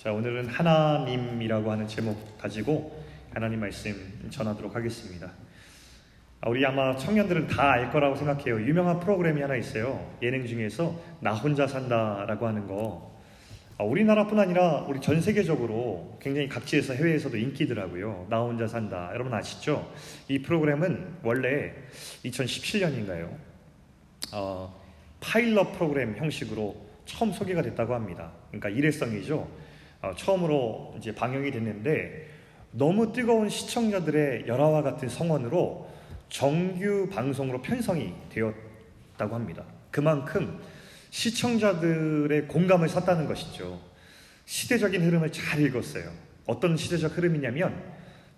[0.00, 3.04] 자, 오늘은 하나님이라고 하는 제목 가지고
[3.34, 3.94] 하나님 말씀
[4.30, 5.30] 전하도록 하겠습니다.
[6.40, 8.62] 아, 우리 아마 청년들은 다 알 거라고 생각해요.
[8.62, 10.10] 유명한 프로그램이 하나 있어요.
[10.22, 13.14] 예능 중에서 나 혼자 산다라고 하는 거.
[13.76, 18.26] 아, 우리나라뿐 아니라 우리 전 세계적으로 굉장히 각지에서 해외에서도 인기더라고요.
[18.30, 19.10] 나 혼자 산다.
[19.12, 19.92] 여러분 아시죠?
[20.28, 21.74] 이 프로그램은 원래
[22.24, 23.36] 2017년인가요?
[24.32, 24.82] 어,
[25.20, 28.32] 파일럿 프로그램 형식으로 처음 소개가 됐다고 합니다.
[28.48, 29.59] 그러니까 일회성이죠.
[30.02, 32.28] 어, 처음으로 이제 방영이 됐는데
[32.72, 35.88] 너무 뜨거운 시청자들의 열화와 같은 성원으로
[36.28, 39.64] 정규 방송으로 편성이 되었다고 합니다.
[39.90, 40.60] 그만큼
[41.10, 43.80] 시청자들의 공감을 샀다는 것이죠.
[44.46, 46.10] 시대적인 흐름을 잘 읽었어요.
[46.46, 47.82] 어떤 시대적 흐름이냐면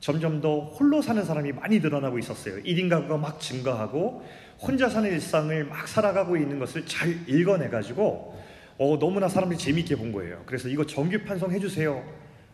[0.01, 2.57] 점점 더 홀로 사는 사람이 많이 늘어나고 있었어요.
[2.63, 4.27] 1인 가구가 막 증가하고
[4.61, 8.43] 혼자 사는 일상을 막 살아가고 있는 것을 잘 읽어내가지고
[8.83, 10.43] 어, 너무나 사람들이 재미있게 본 거예요.
[10.45, 12.05] 그래서 이거 정규 편성해 주세요.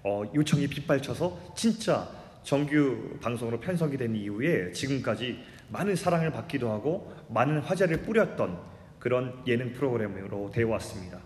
[0.02, 2.06] 어, 요청이 빗발쳐서 진짜
[2.42, 5.38] 정규 방송으로 편성이 된 이후에 지금까지
[5.70, 8.58] 많은 사랑을 받기도 하고 많은 화제를 뿌렸던
[8.98, 11.18] 그런 예능 프로그램으로 되어 왔습니다.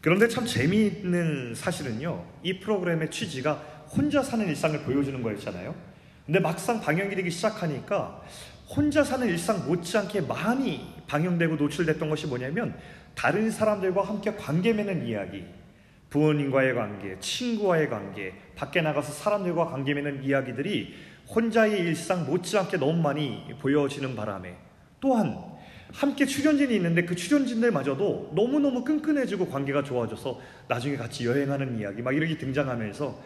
[0.00, 3.52] 그런데 참 재미있는 사실은요, 이 프로그램의 취지가
[3.96, 5.72] 혼자 사는 일상을 보여주는 거였잖아요.
[6.26, 8.22] 근데 막상 방영이 되기 시작하니까
[8.68, 12.76] 혼자 사는 일상 못지않게 많이 방영되고 노출됐던 것이 뭐냐면
[13.14, 15.44] 다른 사람들과 함께 관계 맺는 이야기,
[16.10, 20.94] 부모님과의 관계, 친구와의 관계, 밖에 나가서 사람들과 관계 맺는 이야기들이
[21.34, 24.56] 혼자의 일상 못지않게 너무 많이 보여지는 바람에
[25.00, 25.36] 또한
[25.92, 32.36] 함께 출연진이 있는데 그 출연진들마저도 너무너무 끈끈해지고 관계가 좋아져서 나중에 같이 여행하는 이야기 막 이렇게
[32.36, 33.22] 등장하면서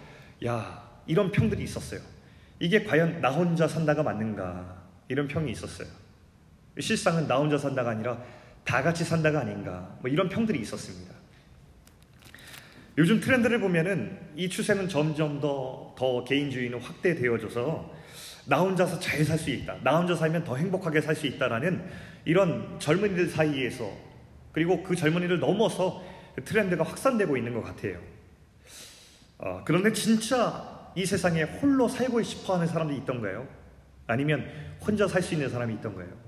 [0.47, 2.01] 야 이런 평들이 있었어요.
[2.61, 5.89] 이게 과연 나 혼자 산다가 맞는가 이런 평이 있었어요.
[6.81, 8.19] 실상은 나 혼자 산다가 아니라
[8.65, 11.15] 다 같이 산다가 아닌가 뭐 이런 평들이 있었습니다.
[12.97, 17.93] 요즘 트렌드를 보면은 이 추세는 점점 더, 더 개인주의는 확대되어져서
[18.47, 19.79] 나 혼자서 잘 살 수 있다.
[19.83, 21.85] 나 혼자 살면 더 행복하게 살 수 있다라는
[22.25, 23.91] 이런 젊은이들 사이에서
[24.53, 26.05] 그리고 그 젊은이를 넘어서
[26.37, 27.99] 그 트렌드가 확산되고 있는 것 같아요.
[29.39, 33.49] 어, 그런데 진짜 이 세상에 홀로 살고 싶어 하는 사람들이 있던가요?
[34.07, 34.49] 아니면
[34.81, 36.24] 혼자 살 수 있는 사람이 있던가요?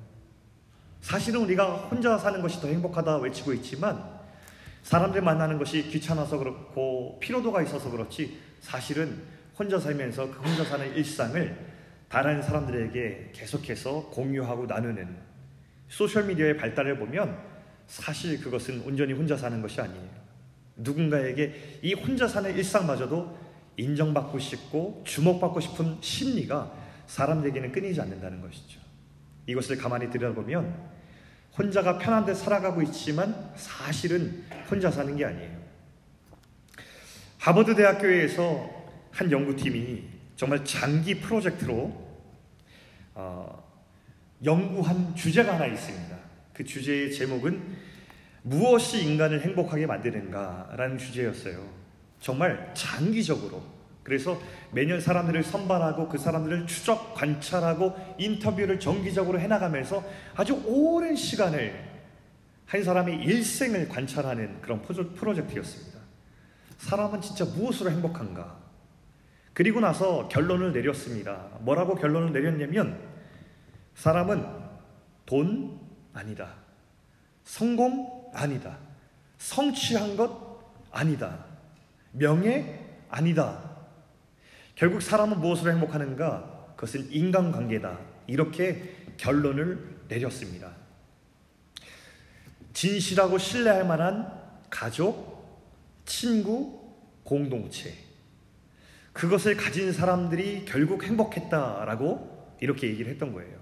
[1.01, 4.17] 사실은 우리가 혼자 사는 것이 더 행복하다 외치고 있지만
[4.83, 9.21] 사람들 만나는 것이 귀찮아서 그렇고 피로도가 있어서 그렇지 사실은
[9.59, 11.77] 혼자 살면서 그 혼자 사는 일상을
[12.09, 15.17] 다른 사람들에게 계속해서 공유하고 나누는
[15.89, 17.37] 소셜미디어의 발달을 보면
[17.87, 20.09] 사실 그것은 온전히 혼자 사는 것이 아니에요.
[20.77, 23.39] 누군가에게 이 혼자 사는 일상마저도
[23.77, 26.73] 인정받고 싶고 주목받고 싶은 심리가
[27.07, 28.86] 사람들에게는 끊이지 않는다는 것이죠.
[29.47, 30.97] 이것을 가만히 들여다보면
[31.59, 35.57] 혼자가 편한 데 살아가고 있지만 사실은 혼자 사는 게 아니에요.
[37.39, 38.69] 하버드 대학교에서
[39.13, 40.05] 한 연구팀이
[40.37, 42.07] 정말 장기 프로젝트로
[43.15, 43.67] 어,
[44.45, 46.17] 연구한 주제가 하나 있습니다.
[46.53, 47.77] 그 주제의 제목은
[48.43, 51.67] 무엇이 인간을 행복하게 만드는가라는 주제였어요.
[52.21, 53.63] 정말 장기적으로
[54.07, 54.41] 그래서
[54.71, 60.05] 매년 사람들을 선발하고 그 사람들을 추적, 관찰하고 인터뷰를 정기적으로 해나가면서
[60.37, 61.75] 아주 오랜 시간을
[62.67, 65.99] 한 사람의 일생을 관찰하는 그런 프로젝트였습니다.
[66.79, 68.57] 사람은 진짜 무엇으로 행복한가?
[69.53, 71.49] 그리고 나서 결론을 내렸습니다.
[71.63, 73.01] 뭐라고 결론을 내렸냐면
[73.97, 74.47] 사람은
[75.27, 75.81] 돈
[76.13, 76.55] 아니다.
[77.43, 78.79] 성공 아니다.
[79.39, 80.61] 성취한 것
[80.93, 81.45] 아니다.
[82.13, 83.66] 명예 아니다.
[84.77, 86.75] 결국 사람은 무엇으로 행복하는가?
[86.77, 87.99] 그것은 인간관계다.
[88.27, 90.77] 이렇게 결론을 내렸습니다.
[92.75, 94.31] 진실하고 신뢰할 만한
[94.69, 96.95] 가족, 친구,
[97.25, 97.95] 공동체.
[99.15, 103.59] 그것을 가진 사람들이 결국 행복했다라고 이렇게 얘기를 했던 거예요.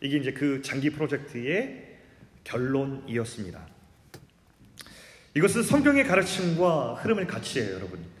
[0.00, 1.98] 이게 이제 그 장기 프로젝트의
[2.44, 3.60] 결론이었습니다.
[5.34, 8.13] 이것은 성경의 가르침과 흐름을 같이 해요, 여러분.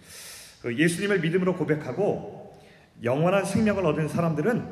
[0.64, 2.58] 그 예수님을 믿음으로 고백하고
[3.02, 4.66] 영원한 생명을 얻은 사람들은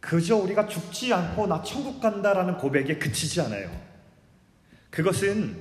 [0.00, 3.70] 그저 우리가 죽지 않고 나 천국 간다라는 고백에 그치지 않아요.
[4.88, 5.54] 그것은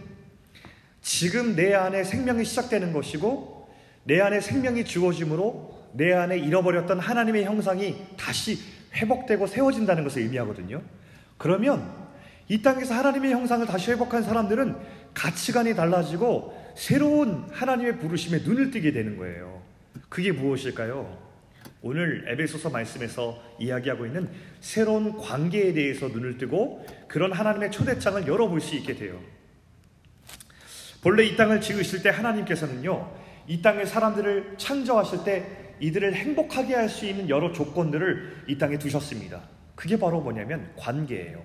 [1.01, 3.69] 지금 내 안에 생명이 시작되는 것이고
[4.05, 8.57] 내 안에 생명이 주어짐으로 내 안에 잃어버렸던 하나님의 형상이 다시
[8.93, 10.81] 회복되고 세워진다는 것을 의미하거든요.
[11.37, 11.91] 그러면
[12.47, 14.77] 이 땅에서 하나님의 형상을 다시 회복한 사람들은
[15.13, 19.61] 가치관이 달라지고 새로운 하나님의 부르심에 눈을 뜨게 되는 거예요.
[20.07, 21.29] 그게 무엇일까요?
[21.81, 24.29] 오늘 에베소서 말씀에서 이야기하고 있는
[24.61, 29.19] 새로운 관계에 대해서 눈을 뜨고 그런 하나님의 초대장을 열어볼 수 있게 돼요.
[31.01, 33.13] 본래 이 땅을 지으실 때 하나님께서는요,
[33.47, 39.41] 이 땅의 사람들을 창조하실 때 이들을 행복하게 할 수 있는 여러 조건들을 이 땅에 두셨습니다.
[39.75, 41.43] 그게 바로 뭐냐면 관계예요.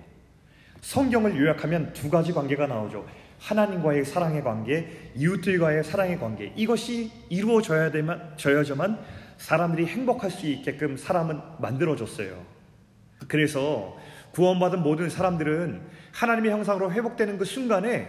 [0.79, 3.05] 성경을 요약하면 두 가지 관계가 나오죠.
[3.45, 6.51] 하나님과의 사랑의 관계, 이웃들과의 사랑의 관계.
[6.55, 8.99] 이것이 이루어져야 되만, 져야지만
[9.37, 12.43] 사람들이 행복할 수 있게끔 사람은 만들어졌어요.
[13.27, 13.95] 그래서
[14.31, 15.81] 구원받은 모든 사람들은
[16.11, 18.07] 하나님의 형상으로 회복되는 그 순간에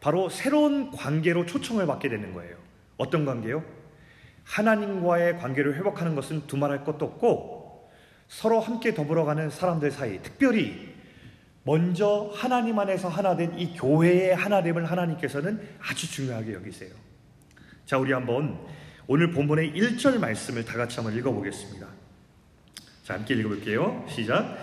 [0.00, 2.56] 바로 새로운 관계로 초청을 받게 되는 거예요.
[2.96, 3.62] 어떤 관계요?
[4.44, 7.90] 하나님과의 관계를 회복하는 것은 두말할 것도 없고
[8.28, 10.87] 서로 함께 더불어가는 사람들 사이, 특별히
[11.64, 16.90] 먼저 하나님 안에서 하나 된 이 교회의 하나됨을 하나님께서는 아주 중요하게 여기세요.
[17.84, 18.58] 자, 우리 한번
[19.06, 21.86] 오늘 본문의 1절 말씀을 다 같이 한번 읽어보겠습니다.
[23.04, 24.06] 자, 함께 읽어볼게요.
[24.08, 24.56] 시작.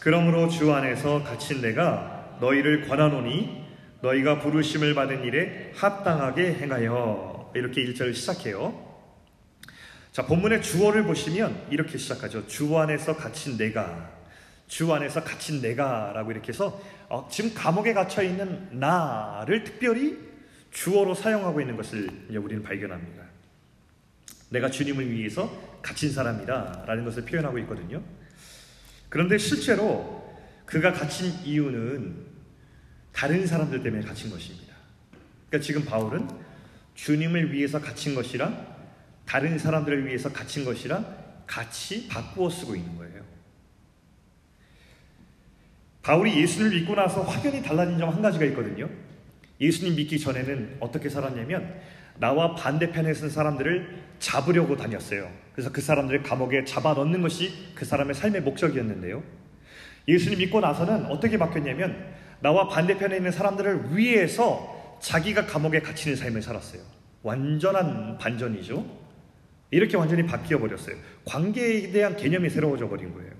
[0.00, 3.62] 그러므로 주 안에서 갇힌 내가 너희를 권하노니
[4.02, 8.90] 너희가 부르심을 받은 일에 합당하게 행하여 이렇게 1절을 시작해요.
[10.10, 12.46] 자, 본문의 주어를 보시면 이렇게 시작하죠.
[12.48, 14.10] 주 안에서 갇힌 내가
[14.72, 20.18] 주 안에서 갇힌 내가라고 이렇게 해서 어, 지금 감옥에 갇혀 있는 나를 특별히
[20.70, 23.22] 주어로 사용하고 있는 것을 우리는 발견합니다.
[24.48, 28.02] 내가 주님을 위해서 갇힌 사람이다라는 것을 표현하고 있거든요.
[29.10, 30.34] 그런데 실제로
[30.64, 32.24] 그가 갇힌 이유는
[33.12, 34.74] 다른 사람들 때문에 갇힌 것입니다.
[35.50, 36.26] 그러니까 지금 바울은
[36.94, 38.74] 주님을 위해서 갇힌 것이랑
[39.26, 43.11] 다른 사람들을 위해서 갇힌 것이랑 같이 바꾸어 쓰고 있는 거예요.
[46.02, 48.88] 바울이 예수를 믿고 나서 확연히 달라진 점 한 가지가 있거든요.
[49.60, 51.74] 예수님 믿기 전에는 어떻게 살았냐면
[52.18, 55.30] 나와 반대편에 선 사람들을 잡으려고 다녔어요.
[55.54, 59.22] 그래서 그 사람들을 감옥에 잡아 넣는 것이 그 사람의 삶의 목적이었는데요.
[60.08, 66.82] 예수님 믿고 나서는 어떻게 바뀌었냐면 나와 반대편에 있는 사람들을 위해서 자기가 감옥에 갇히는 삶을 살았어요.
[67.22, 68.84] 완전한 반전이죠.
[69.70, 70.96] 이렇게 완전히 바뀌어 버렸어요.
[71.24, 73.31] 관계에 대한 개념이 새로워져 버린 거예요.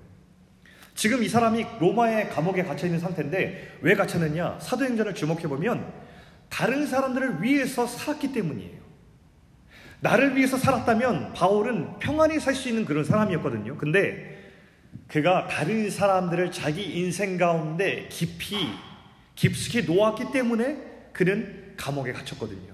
[0.95, 4.59] 지금 이 사람이 로마의 감옥에 갇혀 있는 상태인데 왜 갇혔느냐?
[4.59, 5.91] 사도행전을 주목해 보면
[6.49, 8.83] 다른 사람들을 위해서 살았기 때문이에요.
[10.01, 13.77] 나를 위해서 살았다면 바울은 평안히 살 수 있는 그런 사람이었거든요.
[13.77, 14.33] 근데
[15.07, 18.55] 그가 다른 사람들을 자기 인생 가운데 깊이
[19.35, 20.77] 깊숙이 놓았기 때문에
[21.13, 22.73] 그는 감옥에 갇혔거든요.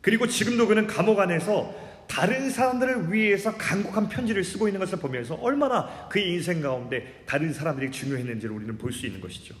[0.00, 1.74] 그리고 지금도 그는 감옥 안에서
[2.06, 7.90] 다른 사람들을 위해서 간곡한 편지를 쓰고 있는 것을 보면서 얼마나 그의 인생 가운데 다른 사람들이
[7.90, 9.54] 중요했는지를 우리는 볼 수 있는 것이죠.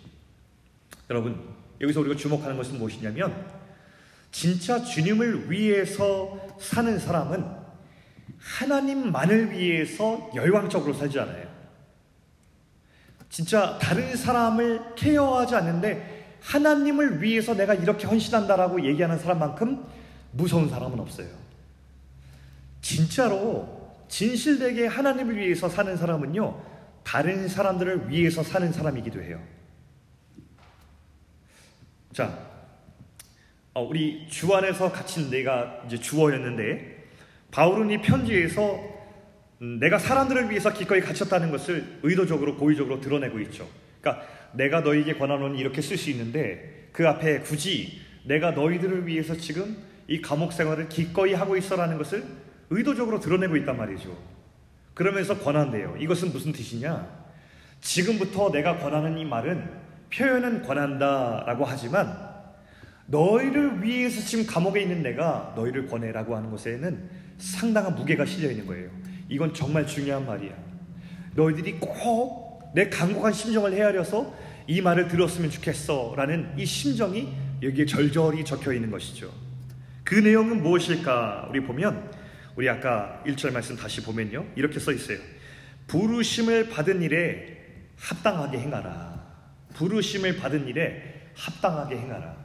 [1.10, 1.40] 여러분,
[1.80, 3.34] 여기서 우리가 주목하는 것은 무엇이냐면
[4.30, 7.44] 진짜 주님을 위해서 사는 사람은
[8.38, 11.48] 하나님만을 위해서 열광적으로 살지 않아요.
[13.30, 19.84] 진짜 다른 사람을 케어하지 않는데 하나님을 위해서 내가 이렇게 헌신한다라고 얘기하는 사람만큼
[20.32, 21.43] 무서운 사람은 없어요.
[22.84, 26.62] 진짜로 진실되게 하나님을 위해서 사는 사람은요,
[27.02, 29.42] 다른 사람들을 위해서 사는 사람이기도 해요.
[32.12, 32.38] 자,
[33.72, 37.06] 어, 우리 주 안에서 갇힌 내가 이제 주어였는데,
[37.50, 38.78] 바울은 이 편지에서
[39.62, 43.66] 음, 내가 사람들을 위해서 기꺼이 갇혔다는 것을 의도적으로 고의적으로 드러내고 있죠.
[44.02, 49.76] 그러니까 내가 너에게 권하노니 이렇게 쓸 수 있는데 그 앞에 굳이 내가 너희들을 위해서 지금
[50.06, 52.24] 이 감옥 생활을 기꺼이 하고 있어라는 것을
[52.70, 54.16] 의도적으로 드러내고 있단 말이죠.
[54.94, 55.96] 그러면서 권한대요.
[55.98, 57.24] 이것은 무슨 뜻이냐?
[57.80, 59.68] 지금부터 내가 권하는 이 말은
[60.12, 62.16] 표현은 권한다 라고 하지만
[63.06, 68.88] 너희를 위해서 지금 감옥에 있는 내가 너희를 권해라고 하는 것에는 상당한 무게가 실려 있는 거예요.
[69.28, 70.52] 이건 정말 중요한 말이야.
[71.34, 74.34] 너희들이 꼭내 간곡한 심정을 헤아려서
[74.66, 79.30] 이 말을 들었으면 좋겠어 라는 이 심정이 여기에 절절히 적혀 있는 것이죠.
[80.04, 81.48] 그 내용은 무엇일까?
[81.50, 82.10] 우리 보면
[82.56, 84.46] 우리 아까 1절 말씀 다시 보면요.
[84.54, 85.18] 이렇게 써 있어요.
[85.86, 87.62] 부르심을 받은 일에
[87.98, 89.24] 합당하게 행하라.
[89.74, 92.36] 부르심을 받은 일에 합당하게 행하라.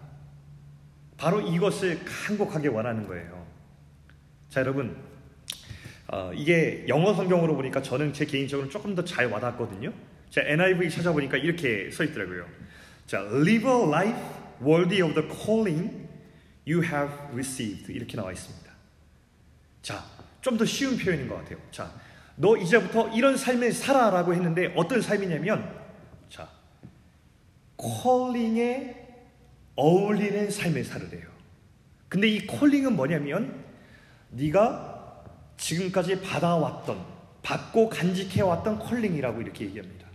[1.18, 3.46] 바로 이것을 간곡하게 원하는 거예요.
[4.50, 4.98] 자, 여러분.
[6.12, 9.94] 어, 이게 영어 성경으로 보니까 저는 제 개인적으로 조금 더 잘 와닿거든요.
[10.32, 12.48] 자, NIV 찾아보니까 이렇게 써 있더라고요.
[13.06, 14.20] 자, live a life
[14.62, 16.08] worthy of the calling
[16.68, 17.92] you have received.
[17.94, 18.69] 이렇게 나와 있습니다.
[19.90, 20.06] 자,
[20.42, 21.58] 좀 더 쉬운 표현인 것 같아요.
[21.72, 21.92] 자,
[22.36, 25.68] 너 이제부터 이런 삶을 살아라고 했는데 어떤 삶이냐면,
[26.30, 26.48] 자,
[27.76, 28.96] 콜링에
[29.76, 31.28] 어울리는 삶을 살으래요.
[32.08, 33.66] 근데 이 콜링은 뭐냐면,
[34.30, 35.24] 네가
[35.58, 37.04] 지금까지 받아왔던,
[37.42, 40.08] 받고 간직해왔던 콜링이라고 이렇게 얘기합니다.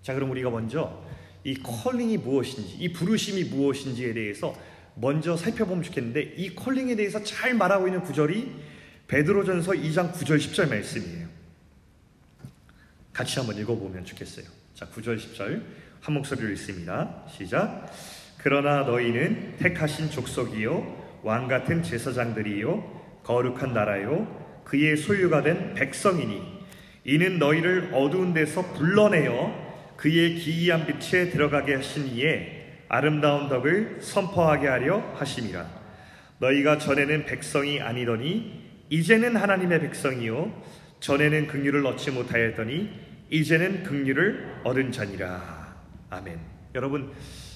[0.00, 1.04] 자, 그럼 우리가 먼저
[1.44, 4.54] 이 콜링이 무엇인지, 이 부르심이 무엇인지에 대해서
[4.94, 8.67] 먼저 살펴보면 좋겠는데 이 컬링에 대해서 잘 말하고 있는 구절이
[9.08, 11.26] 베드로전서 2장 9절 10절 말씀이에요.
[13.12, 14.46] 같이 한번 읽어보면 좋겠어요.
[14.74, 15.62] 자, 9절 10절
[16.00, 17.24] 한 목소리로 읽습니다.
[17.28, 17.90] 시작.
[18.36, 26.40] 그러나 너희는 택하신 족속이요 왕 같은 제사장들이요 거룩한 나라요 그의 소유가 된 백성이니
[27.04, 34.98] 이는 너희를 어두운 데서 불러내어 그의 기이한 빛에 들어가게 하신 이에 아름다운 덕을 선포하게 하려
[35.16, 35.66] 하심이라
[36.38, 38.57] 너희가 전에는 백성이 아니더니
[38.90, 40.62] 이제는 하나님의 백성이요
[41.00, 42.90] 전에는 긍휼을 얻지 못하였더니
[43.30, 45.76] 이제는 긍휼을 얻은 자니라
[46.10, 46.38] 아멘
[46.74, 47.12] 여러분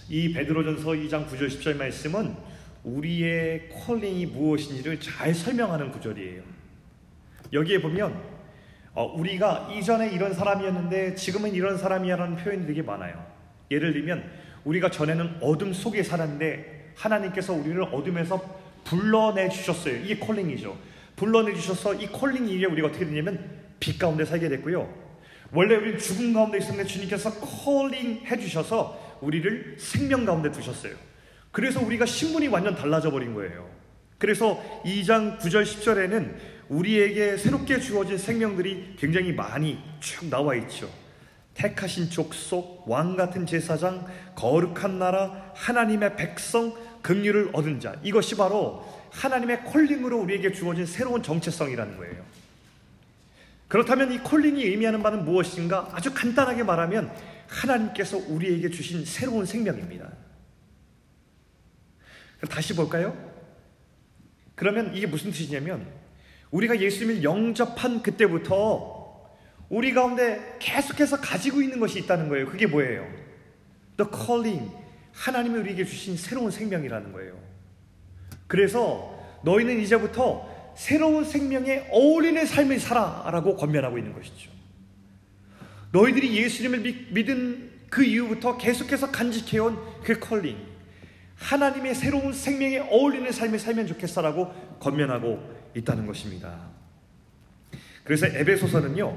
[0.09, 2.37] 이 베드로전서 2장 9절 10절 말씀은
[2.85, 6.43] 우리의 콜링이 무엇인지를 잘 설명하는 구절이에요.
[7.53, 8.21] 여기에 보면
[8.95, 13.25] 어, 우리가 이전에 이런 사람이었는데 지금은 이런 사람이야라는 표현이 되게 많아요.
[13.71, 14.31] 예를 들면
[14.65, 19.97] 우리가 전에는 어둠 속에 살았는데 하나님께서 우리를 어둠에서 불러내 주셨어요.
[19.97, 20.77] 이게 콜링이죠.
[21.17, 25.03] 불러내 주셔서 이 콜링 이후에 우리가 어떻게 되냐면 빛 가운데 살게 됐고요.
[25.53, 30.95] 원래 우리는 죽음 가운데 있었는데 주님께서 콜링 해주셔서 우리를 생명 가운데 두셨어요.
[31.51, 33.69] 그래서 우리가 신분이 완전 달라져 버린 거예요.
[34.19, 36.35] 그래서 2장 9절 10절에는
[36.69, 40.89] 우리에게 새롭게 주어진 생명들이 굉장히 많이 쭉 나와 있죠.
[41.55, 47.97] 택하신 족속, 왕 같은 제사장, 거룩한 나라, 하나님의 백성, 긍휼을 얻은 자.
[48.03, 52.25] 이것이 바로 하나님의 콜링으로 우리에게 주어진 새로운 정체성이라는 거예요.
[53.69, 55.89] 그렇다면 이 콜링이 의미하는 바는 무엇인가?
[55.93, 57.15] 아주 간단하게 말하면
[57.49, 60.11] 하나님께서 우리에게 주신 새로운 생명입니다.
[62.51, 63.17] 다시 볼까요?
[64.55, 65.87] 그러면 이게 무슨 뜻이냐면
[66.51, 69.03] 우리가 예수님을 영접한 그때부터
[69.69, 72.47] 우리 가운데 계속해서 가지고 있는 것이 있다는 거예요.
[72.47, 73.09] 그게 뭐예요?
[73.97, 74.71] The calling.
[75.13, 77.52] 하나님이 우리에게 주신 새로운 생명이라는 거예요.
[78.53, 84.51] 그래서 너희는 이제부터 새로운 생명에 어울리는 삶을 살아라고 권면하고 있는 것이죠.
[85.91, 86.81] 너희들이 예수님을
[87.13, 90.59] 믿은 그 이후부터 계속해서 간직해온 그 컬링.
[91.37, 96.69] 하나님의 새로운 생명에 어울리는 삶을 살면 좋겠어라고 권면하고 있다는 것입니다.
[98.05, 99.17] 그래서 에베소서는요,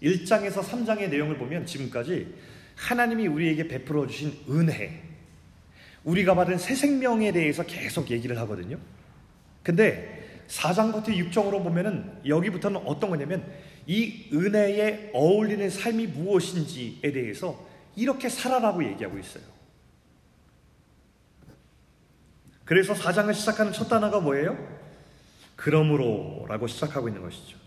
[0.00, 2.36] 1장에서 3장의 내용을 보면 지금까지
[2.76, 5.15] 하나님이 우리에게 베풀어 주신 은혜,
[6.06, 8.78] 우리가 받은 새 생명에 대해서 계속 얘기를 하거든요.
[9.62, 13.44] 근데 4장부터 6장으로 보면은 여기부터는 어떤 거냐면
[13.86, 19.42] 이 은혜에 어울리는 삶이 무엇인지에 대해서 이렇게 살아라고 얘기하고 있어요.
[22.64, 24.56] 그래서 사장을 시작하는 첫 단어가 뭐예요?
[25.56, 27.58] 그러므로 라고 시작하고 있는 것이죠.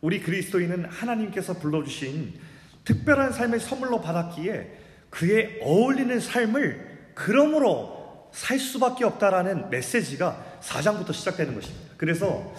[0.00, 2.38] 우리 그리스도인은 하나님께서 불러주신
[2.84, 11.90] 특별한 삶의 선물로 받았기에 그에 어울리는 삶을 그러므로 살 수밖에 없다라는 메시지가 4장부터 시작되는 것입니다.
[11.96, 12.54] 그래서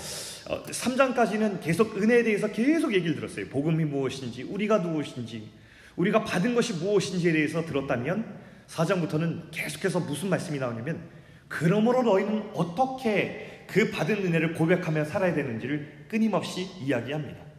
[0.45, 3.47] 3장까지는 어, 계속 은혜에 대해서 계속 얘기를 들었어요.
[3.47, 5.49] 복음이 무엇인지, 우리가 누구신지,
[5.95, 8.25] 우리가 받은 것이 무엇인지에 대해서 들었다면
[8.67, 11.01] 4장부터는 계속해서 무슨 말씀이 나오냐면
[11.47, 17.50] 그러므로 너희는 어떻게 그 받은 은혜를 고백하며 살아야 되는지를 끊임없이 이야기합니다.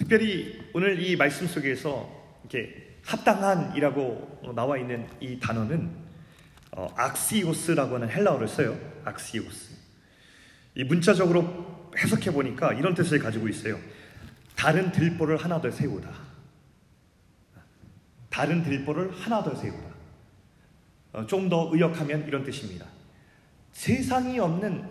[0.00, 5.90] 특별히 오늘 이 말씀 속에서 이렇게 합당한이라고 나와 있는 이 단어는
[6.72, 8.78] 어, 악시오스라고 하는 헬라어를 써요.
[9.04, 9.74] 악시오스.
[10.76, 13.78] 이 문자적으로 해석해 보니까 이런 뜻을 가지고 있어요.
[14.56, 16.10] 다른 들보를 하나 더 세우다.
[18.30, 19.90] 다른 들보를 하나 더 세우다.
[21.12, 22.86] 어, 좀더 의역하면 이런 뜻입니다.
[23.72, 24.82] 세상이 없는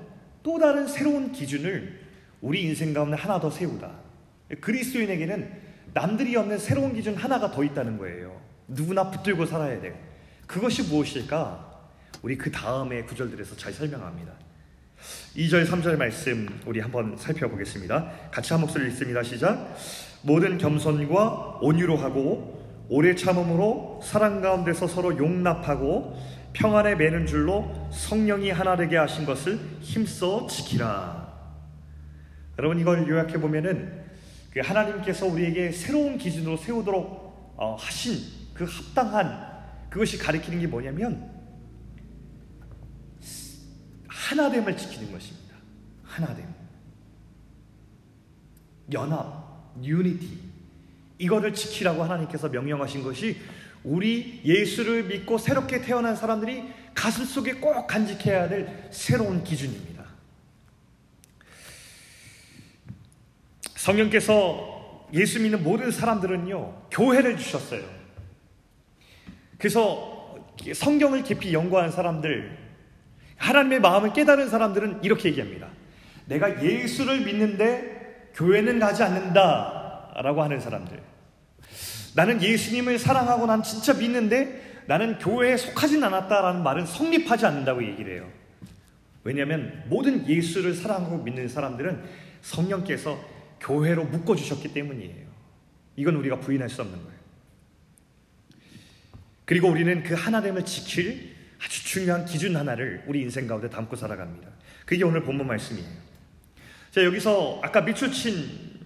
[0.44, 2.00] 또 다른 새로운 기준을
[2.42, 3.99] 우리 인생 가운데 하나 더 세우다.
[4.62, 8.40] 그리스도인에게는 남들이 없는 새로운 기준 하나가 더 있다는 거예요.
[8.68, 10.00] 누구나 붙들고 살아야 돼.
[10.48, 11.68] 그것이 무엇일까?
[12.22, 14.34] 우리 그 다음의 구절들에서 잘 설명합니다.
[15.36, 18.12] 2절, 3절 말씀 우리 한번 살펴보겠습니다.
[18.32, 19.24] 같이 한 목소리 읽습니다.
[19.24, 19.76] 시작.
[20.22, 26.18] 모든 겸손과 온유로 하고 오래 참음으로 사랑 가운데서 서로 용납하고
[26.54, 31.30] 평안에 매는 줄로 성령이 하나 되게 하신 것을 힘써 지키라.
[32.58, 34.09] 여러분 이걸 요약해 보면은 그
[34.58, 38.20] 하나님께서 우리에게 새로운 기준으로 세우도록 어, 하신
[38.54, 39.48] 그 합당한
[39.90, 41.30] 그것이 가리키는 게 뭐냐면
[44.08, 45.56] 하나됨을 지키는 것입니다.
[46.04, 46.46] 하나됨.
[48.94, 50.50] 연합, 유니티.
[51.20, 53.38] 이거를 지키라고 하나님께서 명령하신 것이
[53.84, 56.64] 우리 예수를 믿고 새롭게 태어난 사람들이
[56.94, 59.89] 가슴 속에 꼭 간직해야 될 새로운 기준입니다.
[63.80, 67.82] 성령께서 예수 믿는 모든 사람들은요, 교회를 주셨어요.
[69.58, 70.38] 그래서
[70.74, 72.58] 성경을 깊이 연구하는 사람들,
[73.38, 75.70] 하나님의 마음을 깨달은 사람들은 이렇게 얘기합니다.
[76.26, 80.12] 내가 예수를 믿는데 교회는 가지 않는다.
[80.22, 81.02] 라고 하는 사람들.
[82.16, 88.30] 나는 예수님을 사랑하고 난 진짜 믿는데 나는 교회에 속하진 않았다라는 말은 성립하지 않는다고 얘기를 해요.
[89.24, 92.04] 왜냐하면 모든 예수를 사랑하고 믿는 사람들은
[92.42, 95.28] 성령께서 교회로 묶어주셨기 때문이에요.
[95.96, 97.20] 이건 우리가 부인할 수 없는 거예요.
[99.46, 104.48] 그리고 우리는 그 하나됨을 지킬 아주 중요한 기준 하나를 우리 인생 가운데 담고 살아갑니다.
[104.86, 105.88] 그게 오늘 본문 말씀이에요.
[106.92, 108.80] 자, 여기서 아까 밑줄 친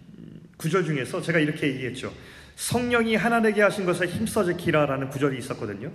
[0.57, 2.13] 구절 중에서 제가 이렇게 얘기했죠.
[2.55, 5.91] 성령이 하나 되게 하신 것에 힘써 지키라라는 구절이 있었거든요.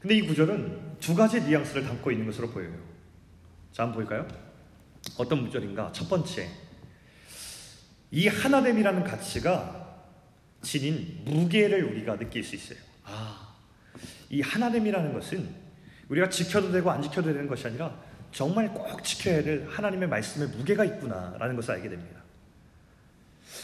[0.00, 2.74] 근데 이 구절은 두 가지 뉘앙스를 담고 있는 것으로 보여요.
[3.72, 4.28] 자, 한번 볼까요?
[5.16, 5.92] 어떤 구절인가?
[5.92, 6.48] 첫 번째.
[8.14, 9.98] 이 하나됨이라는 가치가
[10.62, 12.78] 지닌 무게를 우리가 느낄 수 있어요.
[13.02, 13.56] 아,
[14.30, 15.48] 이 하나됨이라는 것은
[16.08, 20.84] 우리가 지켜도 되고 안 지켜도 되는 것이 아니라 정말 꼭 지켜야 될 하나님의 말씀에 무게가
[20.84, 22.22] 있구나라는 것을 알게 됩니다.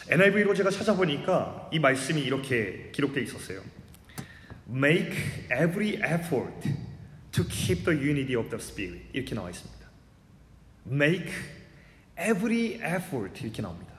[0.09, 3.63] NIV로 제가 찾아보니까 이 말씀이 이렇게 기록되어 있었어요.
[4.69, 5.17] Make
[5.47, 6.69] every effort
[7.31, 9.07] to keep the unity of the Spirit.
[9.13, 9.87] 이렇게 나와 있습니다.
[10.91, 11.31] Make
[12.19, 13.90] every effort 이렇게 나옵니다.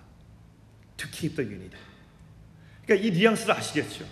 [1.02, 1.80] To keep the unity.
[2.86, 4.06] 그러니까 이 뉘앙스를 아시겠죠?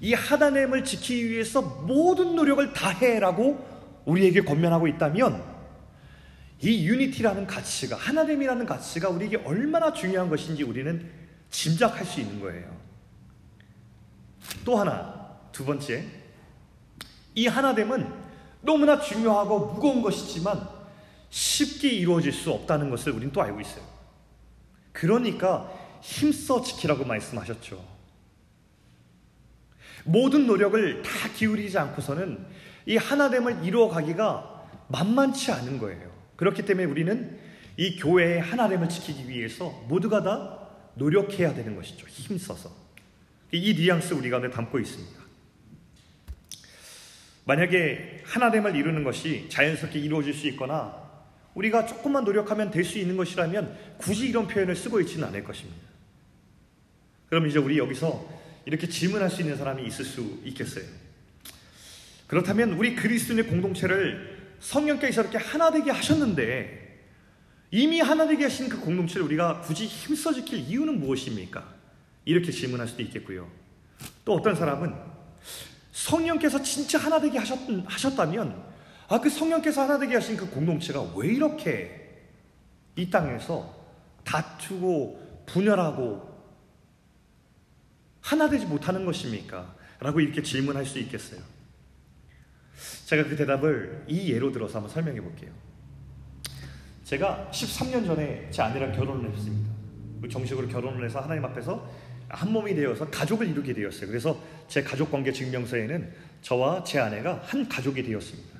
[0.00, 5.42] 이 하나님을 지키기 위해서 모든 노력을 다해라고 우리에게 권면하고 있다면
[6.62, 11.08] 이 유니티라는 가치가 하나됨이라는 가치가 우리에게 얼마나 중요한 것인지 우리는
[11.50, 12.76] 짐작할 수 있는 거예요.
[14.64, 16.04] 또 하나, 두 번째.
[17.34, 18.12] 이 하나됨은
[18.62, 20.68] 너무나 중요하고 무거운 것이지만
[21.30, 23.84] 쉽게 이루어질 수 없다는 것을 우리는 또 알고 있어요.
[24.92, 25.70] 그러니까
[26.02, 27.96] 힘써 지키라고 말씀하셨죠.
[30.04, 32.46] 모든 노력을 다 기울이지 않고서는
[32.86, 36.10] 이 하나됨을 이루어가기가 만만치 않은 거예요.
[36.36, 37.38] 그렇기 때문에 우리는
[37.76, 42.06] 이 교회의 하나됨을 지키기 위해서 모두가 다 노력해야 되는 것이죠.
[42.06, 42.70] 힘써서.
[43.52, 45.20] 이 뉘앙스 우리 가운데 담고 있습니다.
[47.44, 51.05] 만약에 하나됨을 이루는 것이 자연스럽게 이루어질 수 있거나
[51.56, 55.80] 우리가 조금만 노력하면 될 수 있는 것이라면 굳이 이런 표현을 쓰고 있지는 않을 것입니다.
[57.28, 58.28] 그럼 이제 우리 여기서
[58.66, 60.84] 이렇게 질문할 수 있는 사람이 있을 수 있겠어요.
[62.26, 66.84] 그렇다면 우리 그리스도인의 공동체를 성령께서 이렇게 하나 되게 하셨는데
[67.70, 71.74] 이미 하나 되게 하신 그 공동체를 우리가 굳이 힘써 지킬 이유는 무엇입니까?
[72.24, 73.50] 이렇게 질문할 수도 있겠고요.
[74.24, 74.94] 또 어떤 사람은
[75.92, 78.75] 성령께서 진짜 하나 되게 하셨, 하셨다면
[79.08, 82.24] 아, 그 성령께서 하나 되게 하신 그 공동체가 왜 이렇게
[82.96, 83.74] 이 땅에서
[84.24, 86.36] 다투고 분열하고
[88.20, 89.76] 하나 되지 못하는 것입니까?
[90.00, 91.40] 라고 이렇게 질문할 수 있겠어요.
[93.06, 95.50] 제가 그 대답을 이 예로 들어서 한번 설명해 볼게요.
[97.04, 99.70] 제가 13년 전에 제 아내랑 결혼을 했습니다.
[100.28, 101.88] 정식으로 결혼을 해서 하나님 앞에서
[102.28, 104.08] 한 몸이 되어서 가족을 이루게 되었어요.
[104.08, 108.55] 그래서 제 가족 관계 증명서에는 저와 제 아내가 한 가족이 되었습니다.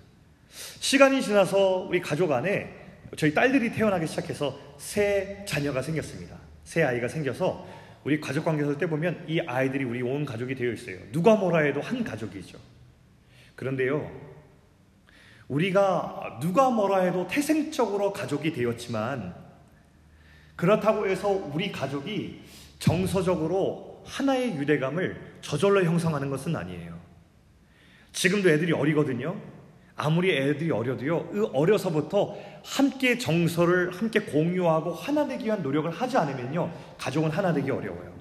[0.81, 2.73] 시간이 지나서 우리 가족 안에
[3.16, 6.37] 저희 딸들이 태어나기 시작해서 새 자녀가 생겼습니다.
[6.64, 7.66] 새 아이가 생겨서
[8.05, 10.99] 우리 가족 관계에서 때 보면 이 아이들이 우리 온 가족이 되어 있어요.
[11.12, 12.59] 누가 뭐라 해도 한 가족이죠.
[13.55, 14.11] 그런데요,
[15.49, 19.35] 우리가 누가 뭐라 해도 태생적으로 가족이 되었지만
[20.57, 22.42] 그렇다고 해서 우리 가족이
[22.79, 26.99] 정서적으로 하나의 유대감을 저절로 형성하는 것은 아니에요.
[28.12, 29.40] 지금도 애들이 어리거든요.
[29.97, 36.71] 아무리 애들이 어려도요, 그 어려서부터 함께 정서를 함께 공유하고 하나 되기 위한 노력을 하지 않으면요,
[36.99, 38.15] 가족은 하나 되기 어려워요.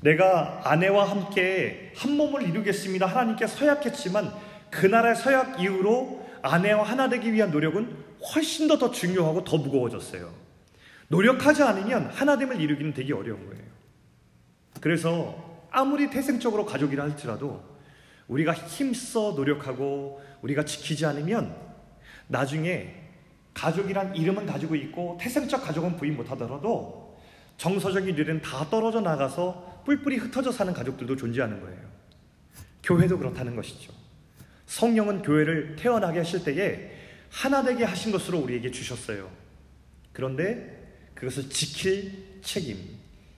[0.00, 3.06] 내가 아내와 함께 한 몸을 이루겠습니다.
[3.06, 4.32] 하나님께 서약했지만
[4.70, 7.96] 그날의 서약 이후로 아내와 하나 되기 위한 노력은
[8.34, 10.30] 훨씬 더 더 중요하고 더 무거워졌어요.
[11.08, 13.64] 노력하지 않으면 하나됨을 이루기는 되게 어려운 거예요.
[14.80, 17.62] 그래서 아무리 태생적으로 가족이라 할지라도
[18.28, 21.54] 우리가 힘써 노력하고 우리가 지키지 않으면
[22.28, 22.94] 나중에
[23.54, 27.18] 가족이란 이름은 가지고 있고 태생적 가족은 부인 못하더라도
[27.56, 31.78] 정서적인 일은 다 떨어져 나가서 뿔뿔이 흩어져 사는 가족들도 존재하는 거예요.
[32.82, 33.92] 교회도 그렇다는 것이죠.
[34.66, 36.90] 성령은 교회를 태어나게 하실 때에
[37.28, 39.30] 하나 되게 하신 것으로 우리에게 주셨어요.
[40.12, 42.78] 그런데 그것을 지킬 책임,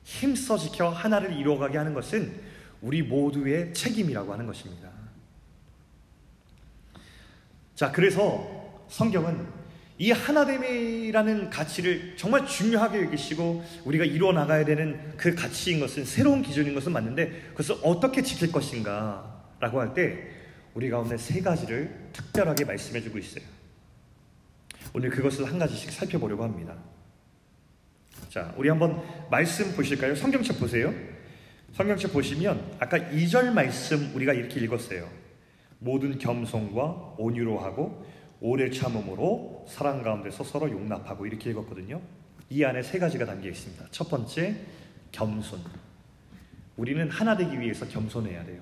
[0.04, 2.32] 힘써 지켜 하나를 이루어가게 하는 것은
[2.80, 4.91] 우리 모두의 책임이라고 하는 것입니다.
[7.82, 8.48] 자, 그래서
[8.86, 9.44] 성경은
[9.98, 16.76] 이 하나됨이라는 가치를 정말 중요하게 여기시고 우리가 이루어 나가야 되는 그 가치인 것은 새로운 기준인
[16.76, 20.16] 것은 맞는데 그것을 어떻게 지킬 것인가 라고 할 때
[20.74, 23.42] 우리 가운데 세 가지를 특별하게 말씀해 주고 있어요.
[24.94, 26.76] 오늘 그것을 한 가지씩 살펴보려고 합니다.
[28.28, 30.14] 자, 우리 한번 말씀 보실까요?
[30.14, 30.94] 성경책 보세요.
[31.72, 35.31] 성경책 보시면 아까 2절 말씀 우리가 이렇게 읽었어요.
[35.82, 38.06] 모든 겸손과 온유로 하고
[38.40, 42.00] 오래 참음으로 사랑 가운데서 서로 용납하고 이렇게 읽었거든요.
[42.50, 43.86] 이 안에 세 가지가 담겨 있습니다.
[43.90, 44.56] 첫 번째,
[45.10, 45.60] 겸손.
[46.76, 48.60] 우리는 하나 되기 위해서 겸손해야 돼요.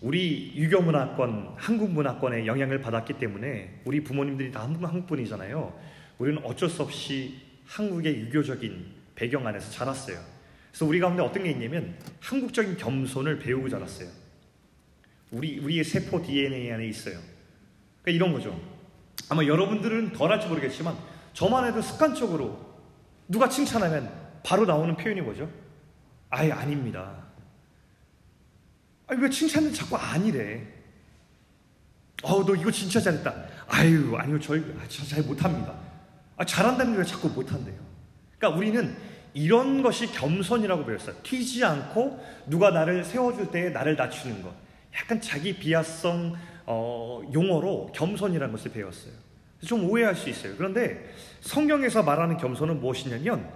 [0.00, 5.76] 우리 유교 문화권, 한국 문화권의 영향을 받았기 때문에 우리 부모님들이 다 한국 분이잖아요.
[6.18, 10.18] 우리는 어쩔 수 없이 한국의 유교적인 배경 안에서 자랐어요.
[10.70, 14.27] 그래서 우리 가운데 어떤 게 있냐면 한국적인 겸손을 배우고 자랐어요.
[15.30, 17.18] 우리 우리의 세포 DNA 안에 있어요.
[18.02, 18.60] 그러니까 이런 거죠.
[19.28, 20.96] 아마 여러분들은 덜 할지 모르겠지만
[21.34, 22.58] 저만 해도 습관적으로
[23.28, 24.10] 누가 칭찬하면
[24.42, 25.50] 바로 나오는 표현이 뭐죠?
[26.30, 27.24] 아예 아닙니다.
[29.06, 30.66] 아니 왜 칭찬을 자꾸 아니래?
[32.22, 33.34] 어우 너 이거 진짜 잘했다.
[33.68, 35.74] 아유 아니요 저희 아, 저잘 못합니다.
[36.36, 37.76] 아 잘한다는 게 자꾸 못한대요.
[38.38, 38.96] 그러니까 우리는
[39.34, 41.16] 이런 것이 겸손이라고 배웠어요.
[41.22, 44.67] 튀지 않고 누가 나를 세워줄 때 나를 낮추는 것.
[44.94, 49.12] 약간 자기 비하성 어, 용어로 겸손이라는 것을 배웠어요.
[49.64, 50.54] 좀 오해할 수 있어요.
[50.56, 53.50] 그런데 성경에서 말하는 겸손은 무엇이냐면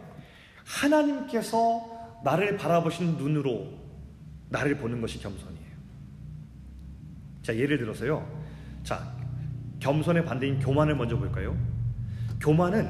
[0.64, 3.68] 하나님께서 나를 바라보시는 눈으로
[4.49, 5.73] 나를 보는 것이 겸손이에요.
[7.42, 8.27] 자, 예를 들어서요.
[8.85, 9.14] 자,
[9.81, 11.57] 겸손의 반대인 교만을 먼저 볼까요?
[12.40, 12.88] 교만은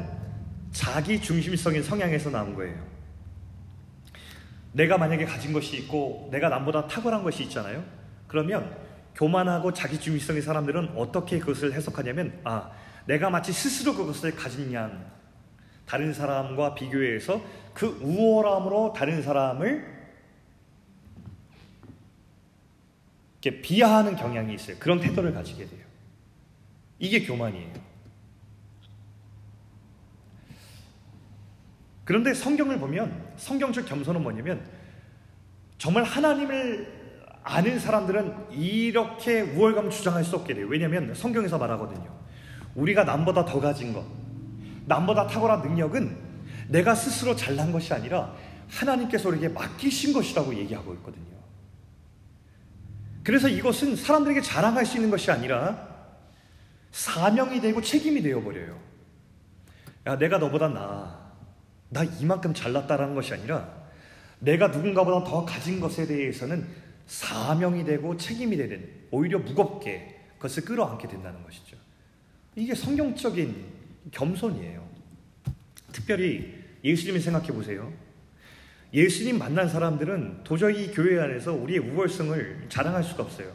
[0.71, 2.93] 자기 중심성인 성향에서 나온 거예요.
[4.73, 7.85] 내가 만약에 가진 것이 있고 내가 남보다 탁월한 것이 있잖아요.
[8.33, 8.75] 그러면
[9.15, 12.71] 교만하고 자기 중심성의 사람들은 어떻게 그것을 해석하냐면 아,
[13.05, 15.05] 내가 마치 스스로 그것을 가진 양
[15.85, 20.03] 다른 사람과 비교해서 그 우월함으로 다른 사람을
[23.43, 24.79] 이렇게 비하하는 경향이 있어요.
[24.79, 25.85] 그런 태도를 가지게 돼요.
[26.99, 27.71] 이게 교만이에요.
[32.07, 34.67] 그런데 성경을 보면 성경적 겸손은 뭐냐면
[35.77, 37.02] 정말 하나님을
[37.45, 40.67] 아는 사람들은 이렇게 우월감을 주장할 수 없게 돼요.
[40.69, 42.07] 왜냐하면 성경에서 말하거든요.
[42.75, 44.05] 우리가 남보다 더 가진 것,
[44.87, 46.17] 남보다 탁월한 능력은
[46.69, 48.35] 내가 스스로 잘난 것이 아니라
[48.69, 51.33] 하나님께서 우리에게 맡기신 것이라고 얘기하고 있거든요.
[53.23, 55.89] 그래서 이것은 사람들에게 자랑할 수 있는 것이 아니라
[56.91, 58.79] 사명이 되고 책임이 되어버려요.
[60.07, 61.23] 야, 내가 너보다 나아.
[61.89, 63.69] 나 이만큼 잘났다라는 것이 아니라
[64.39, 66.67] 내가 누군가보다 더 가진 것에 대해서는
[67.07, 71.77] 사명이 되고 책임이 되는 오히려 무겁게 그것을 끌어안게 된다는 것이죠.
[72.57, 73.65] 이게 성경적인
[74.11, 74.87] 겸손이에요.
[75.93, 77.93] 특별히 예수님을 생각해 보세요.
[78.93, 83.53] 예수님 만난 사람들은 도저히 교회 안에서 우리의 우월성을 자랑할 수가 없어요.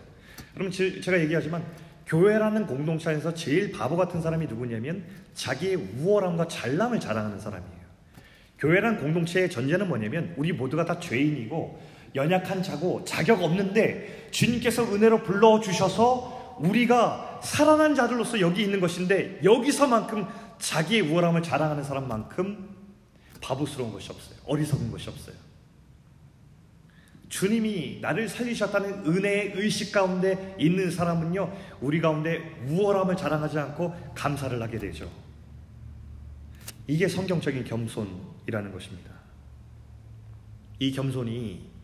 [0.53, 1.63] 그럼 제가 얘기하지만
[2.07, 7.77] 교회라는 공동체 에서 제일 바보 같은 사람이 누구냐면 자기의 우월함과 잘남을 자랑하는 사람이에요.
[8.59, 11.79] 교회라는 공동체의 전제는 뭐냐면 우리 모두가 다 죄인이고
[12.17, 20.27] 연약한 자고 자격 없는데 주님께서 은혜로 불러주셔서 우리가 살아난 자들로서 여기 있는 것인데 여기서만큼
[20.59, 22.75] 자기의 우월함을 자랑하는 사람만큼
[23.41, 24.37] 바보스러운 것이 없어요.
[24.45, 25.35] 어리석은 것이 없어요.
[27.29, 34.79] 주님이 나를 살리셨다는 은혜의 의식 가운데 있는 사람은요, 우리 가운데 우월함을 자랑하지 않고 감사를 하게
[34.79, 35.09] 되죠.
[36.87, 39.11] 이게 성경적인 겸손이라는 것입니다.
[40.79, 41.76] 이 겸손이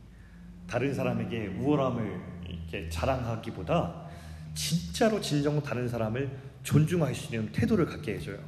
[0.73, 4.07] 다른 사람에게 우월함을 이렇게 자랑하기보다
[4.55, 8.39] 진짜로 진정 다른 사람을 존중할 수 있는 태도를 갖게 해줘요.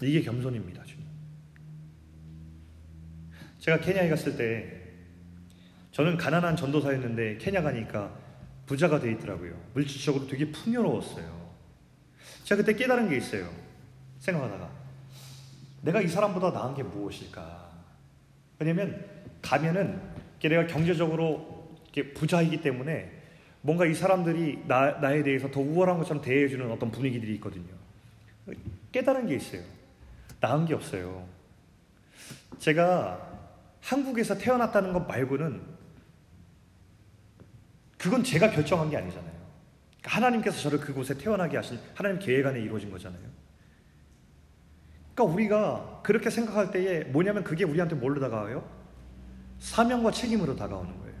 [0.00, 0.84] 이게 겸손입니다.
[3.58, 4.80] 제가 케냐에 갔을 때
[5.90, 8.16] 저는 가난한 전도사였는데 케냐 가니까
[8.66, 9.60] 부자가 돼 있더라고요.
[9.74, 11.50] 물질적으로 되게 풍요로웠어요.
[12.44, 13.52] 제가 그때 깨달은 게 있어요.
[14.20, 14.70] 생각하다가
[15.82, 17.72] 내가 이 사람보다 나은 게 무엇일까?
[18.60, 19.04] 왜냐면
[19.42, 20.15] 가면은
[20.48, 21.76] 내가 경제적으로
[22.14, 23.10] 부자이기 때문에
[23.62, 27.74] 뭔가 이 사람들이 나, 나에 대해서 더 우월한 것처럼 대해주는 어떤 분위기들이 있거든요.
[28.92, 29.62] 깨달은 게 있어요.
[30.40, 31.26] 나은 게 없어요.
[32.58, 33.36] 제가
[33.80, 35.62] 한국에서 태어났다는 것 말고는
[37.98, 39.32] 그건 제가 결정한 게 아니잖아요.
[40.00, 43.22] 그러니까 하나님께서 저를 그곳에 태어나게 하신 하나님 계획 안에 이루어진 거잖아요.
[45.14, 48.75] 그러니까 우리가 그렇게 생각할 때에 뭐냐면 그게 우리한테 뭘로 다가와요?
[49.58, 51.16] 사명과 책임으로 다가오는 거예요.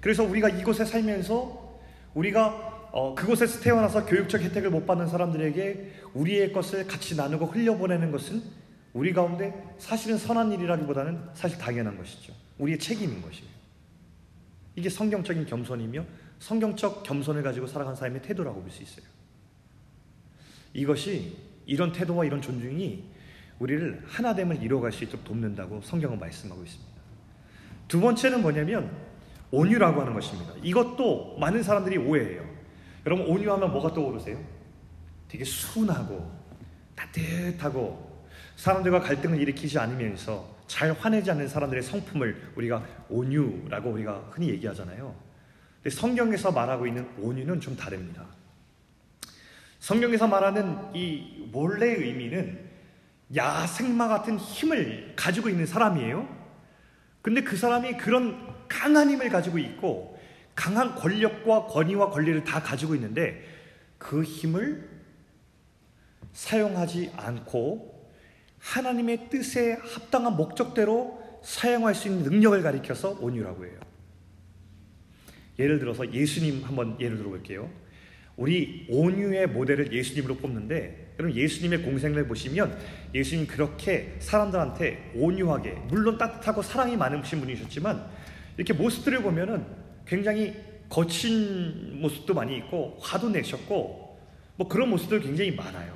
[0.00, 1.80] 그래서 우리가 이곳에 살면서
[2.14, 8.42] 우리가 어, 그곳에서 태어나서 교육적 혜택을 못 받는 사람들에게 우리의 것을 같이 나누고 흘려보내는 것은
[8.92, 12.34] 우리 가운데 사실은 선한 일이라기보다는 사실 당연한 것이죠.
[12.58, 13.48] 우리의 책임인 것이에요.
[14.74, 16.04] 이게 성경적인 겸손이며
[16.40, 19.04] 성경적 겸손을 가지고 살아간 사람의 태도라고 볼 수 있어요.
[20.72, 23.04] 이것이 이런 태도와 이런 존중이
[23.60, 26.90] 우리를 하나됨을 이루어갈 수 있도록 돕는다고 성경은 말씀하고 있습니다.
[27.86, 28.90] 두 번째는 뭐냐면
[29.50, 30.54] 온유라고 하는 것입니다.
[30.62, 32.48] 이것도 많은 사람들이 오해해요.
[33.06, 34.42] 여러분 온유하면 뭐가 떠오르세요?
[35.28, 36.30] 되게 순하고
[36.94, 38.24] 따뜻하고
[38.56, 45.14] 사람들과 갈등을 일으키지 않으면서 잘 화내지 않는 사람들의 성품을 우리가 온유라고 우리가 흔히 얘기하잖아요.
[45.82, 48.24] 근데 성경에서 말하고 있는 온유는 좀 다릅니다.
[49.80, 52.69] 성경에서 말하는 이 원래의 의미는
[53.34, 56.28] 야생마 같은 힘을 가지고 있는 사람이에요.
[57.22, 60.18] 근데 그 사람이 그런 강한 힘을 가지고 있고
[60.54, 63.44] 강한 권력과 권위와 권리를 다 가지고 있는데
[63.98, 64.88] 그 힘을
[66.32, 68.10] 사용하지 않고
[68.58, 73.80] 하나님의 뜻에 합당한 목적대로 사용할 수 있는 능력을 가리켜서 온유라고 해요.
[75.58, 77.70] 예를 들어서 예수님 한번 예를 들어볼게요.
[78.36, 82.78] 우리 온유의 모델을 예수님으로 뽑는데 여러분 예수님의 공생을 보시면
[83.14, 88.06] 예수님 그렇게 사람들한테 온유하게 물론 따뜻하고 사랑이 많으신 분이셨지만
[88.56, 89.66] 이렇게 모습들을 보면은
[90.06, 90.56] 굉장히
[90.88, 94.18] 거친 모습도 많이 있고 화도 내셨고
[94.56, 95.92] 뭐 그런 모습들 굉장히 많아요.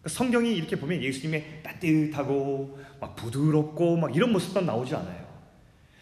[0.00, 5.24] 그러니까 성경이 이렇게 보면 예수님의 따뜻하고 막 부드럽고 막 이런 모습만 나오지 않아요.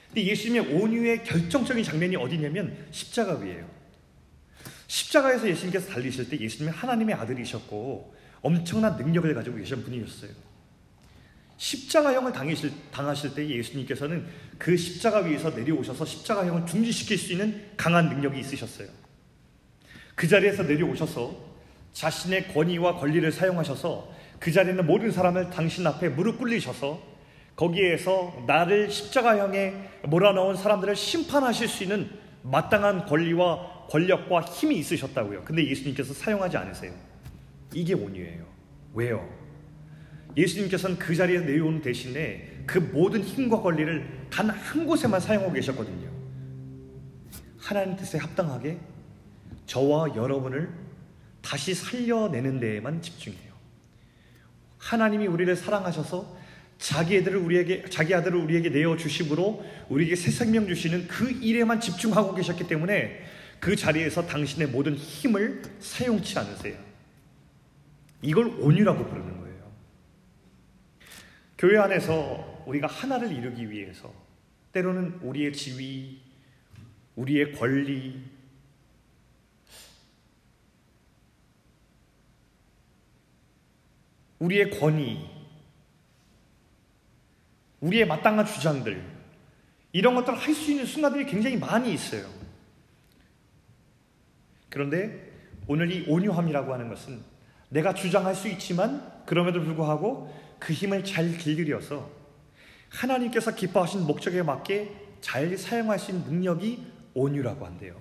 [0.08, 3.66] 근데 예수님의 온유의 결정적인 장면이 어디냐면 십자가 위에요.
[4.92, 10.30] 십자가에서 예수님께서 달리실 때 예수님은 하나님의 아들이셨고 엄청난 능력을 가지고 계신 분이셨어요.
[11.56, 14.26] 십자가형을 당하실, 당하실 때 예수님께서는
[14.58, 18.88] 그 십자가 위에서 내려오셔서 십자가형을 중지시킬 수 있는 강한 능력이 있으셨어요.
[20.14, 21.42] 그 자리에서 내려오셔서
[21.94, 27.00] 자신의 권위와 권리를 사용하셔서 그 자리에 있는 모든 사람을 당신 앞에 무릎 꿇리셔서
[27.56, 32.10] 거기에서 나를 십자가형에 몰아넣은 사람들을 심판하실 수 있는
[32.42, 35.44] 마땅한 권리와 권력과 힘이 있으셨다고요.
[35.44, 36.92] 근데 예수님께서 사용하지 않으세요.
[37.74, 38.44] 이게 온유예요.
[38.94, 39.28] 왜요?
[40.36, 46.10] 예수님께서는 그 자리에 내려오는 대신에 그 모든 힘과 권리를 단 한 곳에만 사용하고 계셨거든요.
[47.58, 48.78] 하나님 뜻에 합당하게
[49.66, 50.70] 저와 여러분을
[51.42, 53.52] 다시 살려내는 데에만 집중해요.
[54.78, 56.36] 하나님이 우리를 사랑하셔서
[56.78, 62.34] 자기 애들을 우리에게 자기 아들을 우리에게 내어 주심으로 우리에게 새 생명 주시는 그 일에만 집중하고
[62.34, 63.20] 계셨기 때문에
[63.62, 66.76] 그 자리에서 당신의 모든 힘을 사용치 않으세요.
[68.20, 69.72] 이걸 온유라고 부르는 거예요.
[71.56, 74.12] 교회 안에서 우리가 하나를 이루기 위해서
[74.72, 76.20] 때로는 우리의 지위,
[77.14, 78.24] 우리의 권리,
[84.40, 85.24] 우리의 권위,
[87.78, 89.00] 우리의 마땅한 주장들,
[89.92, 92.41] 이런 것들을 할 수 있는 순간들이 굉장히 많이 있어요.
[94.72, 95.30] 그런데
[95.68, 97.20] 오늘 이 온유함이라고 하는 것은
[97.68, 102.10] 내가 주장할 수 있지만 그럼에도 불구하고 그 힘을 잘 길들여서
[102.88, 105.56] 하나님께서 기뻐하신 목적에 맞게 잘
[106.10, 107.96] 있는 능력이 온유라고 한대요.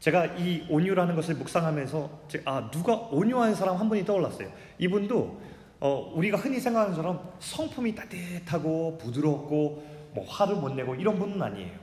[0.00, 4.52] 제가 이 온유라는 것을 묵상하면서 아 누가 온유한 사람 한 분이 떠올랐어요.
[4.78, 5.40] 이분도
[5.78, 11.81] 어, 우리가 흔히 생각하는 것처럼 성품이 따뜻하고 부드럽고 뭐 화를 못 내고 이런 분은 아니에요.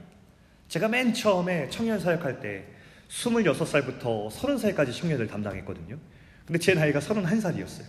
[0.70, 2.66] 제가 맨 처음에 청년 사역할 때
[3.10, 5.98] 26살부터 30살까지 청년을 담당했거든요.
[6.46, 7.86] 근데 제 나이가 31살이었어요.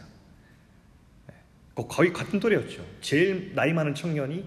[1.89, 2.85] 거의 같은 또래였죠.
[3.01, 4.47] 제일 나이 많은 청년이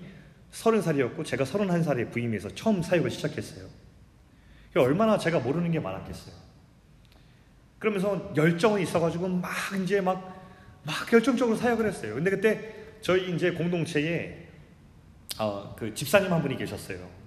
[0.52, 3.68] 30살이었고 제가 31살에 부임해서 처음 사역을 시작했어요.
[4.76, 6.36] 얼마나 제가 모르는 게 많았겠어요.
[7.78, 9.52] 그러면서 열정이 있어가지고 막
[9.84, 10.44] 이제 막,
[10.84, 12.16] 막 결정적으로 사역을 했어요.
[12.16, 14.48] 근데 그때 저희 이제 공동체에
[15.40, 17.23] 어, 그 집사님 한 분이 계셨어요.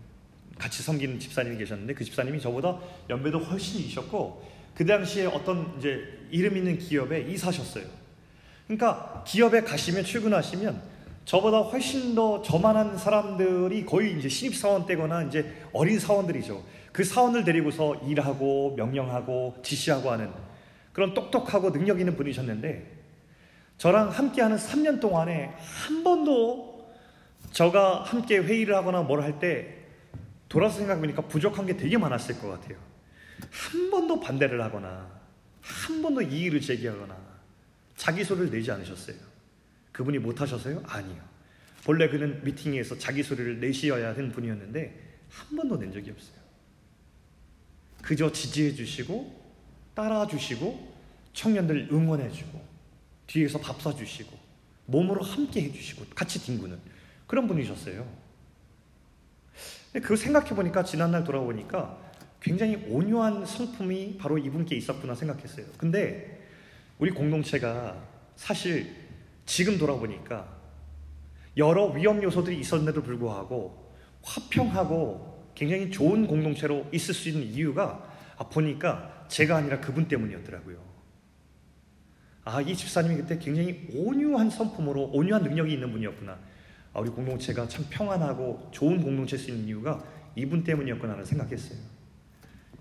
[0.58, 2.78] 같이 섬기는 집사님이 계셨는데 그 집사님이 저보다
[3.10, 4.42] 연배도 훨씬 이셨고
[4.74, 7.84] 그 당시에 어떤 이제 이름 있는 기업에 이사셨어요.
[8.66, 10.82] 그러니까 기업에 가시면 출근하시면
[11.24, 16.62] 저보다 훨씬 더 저만한 사람들이 거의 이제 신입 사원 때거나 이제 어린 사원들이죠.
[16.92, 20.30] 그 사원을 데리고서 일하고 명령하고 지시하고 하는
[20.92, 22.96] 그런 똑똑하고 능력 있는 분이셨는데
[23.76, 26.88] 저랑 함께하는 3년 동안에 한 번도
[27.52, 29.85] 저가 함께 회의를 하거나 뭘 할 때
[30.48, 32.78] 돌아서 생각해보니까 부족한 게 되게 많았을 것 같아요.
[33.50, 35.10] 한 번도 반대를 하거나
[35.60, 37.16] 한 번도 이의를 제기하거나
[37.96, 39.16] 자기 소리를 내지 않으셨어요.
[39.92, 40.82] 그분이 못하셔서요?
[40.86, 41.22] 아니요.
[41.84, 46.36] 본래 그는 미팅에서 자기 소리를 내셔야 하는 분이었는데 한 번도 낸 적이 없어요.
[48.02, 49.44] 그저 지지해 주시고
[49.94, 50.94] 따라 주시고
[51.32, 52.64] 청년들 응원해 주고
[53.26, 54.38] 뒤에서 밥 사 주시고
[54.86, 56.78] 몸으로 함께 해 주시고 같이 뒹구는
[57.26, 58.06] 그런 분이셨어요.
[59.96, 61.96] 근데 그 생각해 보니까 지난날 돌아보니까
[62.38, 65.64] 굉장히 온유한 성품이 바로 이분께 있었구나 생각했어요.
[65.78, 66.46] 근데
[66.98, 67.96] 우리 공동체가
[68.34, 68.94] 사실
[69.46, 70.54] 지금 돌아보니까
[71.56, 78.06] 여러 위험 요소들이 있었는데도 불구하고 화평하고 굉장히 좋은 공동체로 있을 수 있는 이유가
[78.36, 80.76] 아, 보니까 제가 아니라 그분 때문이었더라고요.
[82.44, 86.38] 아, 이 집사님이 그때 굉장히 온유한 성품으로 온유한 능력이 있는 분이었구나.
[86.96, 90.02] 아, 우리 공동체가 참 평안하고 좋은 공동체일 수 있는 이유가
[90.34, 91.78] 이분 때문이었구나 라는 생각했어요.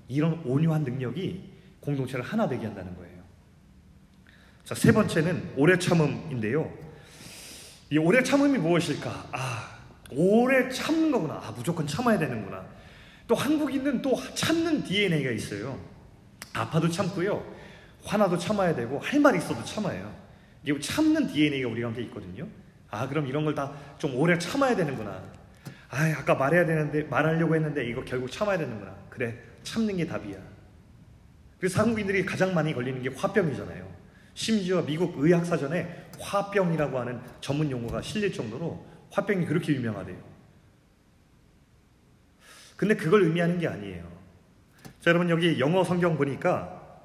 [0.08, 1.52] 이런 온유한 능력이
[1.82, 3.22] 공동체를 하나 되게 한다는 거예요.
[4.64, 6.72] 자, 세 번째는 오래 참음인데요.
[7.90, 9.30] 이 오래 참음이 무엇일까?
[9.34, 9.80] 아,
[10.12, 11.34] 오래 참는 거구나.
[11.34, 12.66] 아, 무조건 참아야 되는구나.
[13.28, 15.78] 또 한국인은 또 참는 DNA가 있어요.
[16.54, 17.46] 아파도 참고요.
[18.06, 20.16] 화나도 참아야 되고 할 말이 있어도 참아요.
[20.64, 22.48] 이게 참는 DNA가 우리 가운데 있거든요.
[22.96, 25.24] 아, 그럼 이런 걸 다 좀 오래 참아야 되는구나.
[25.90, 28.96] 아, 아까 말해야 되는데 말하려고 했는데 이거 결국 참아야 되는구나.
[29.10, 30.38] 그래, 참는 게 답이야.
[31.60, 33.96] 그래서 한국인들이 가장 많이 걸리는 게 화병이잖아요.
[34.34, 40.18] 심지어 미국 의학사전에 화병이라고 하는 전문 용어가 실릴 정도로 화병이 그렇게 유명하대요.
[42.76, 44.04] 근데 그걸 의미하는 게 아니에요.
[45.00, 47.00] 자, 여러분 여기 영어 성경 보니까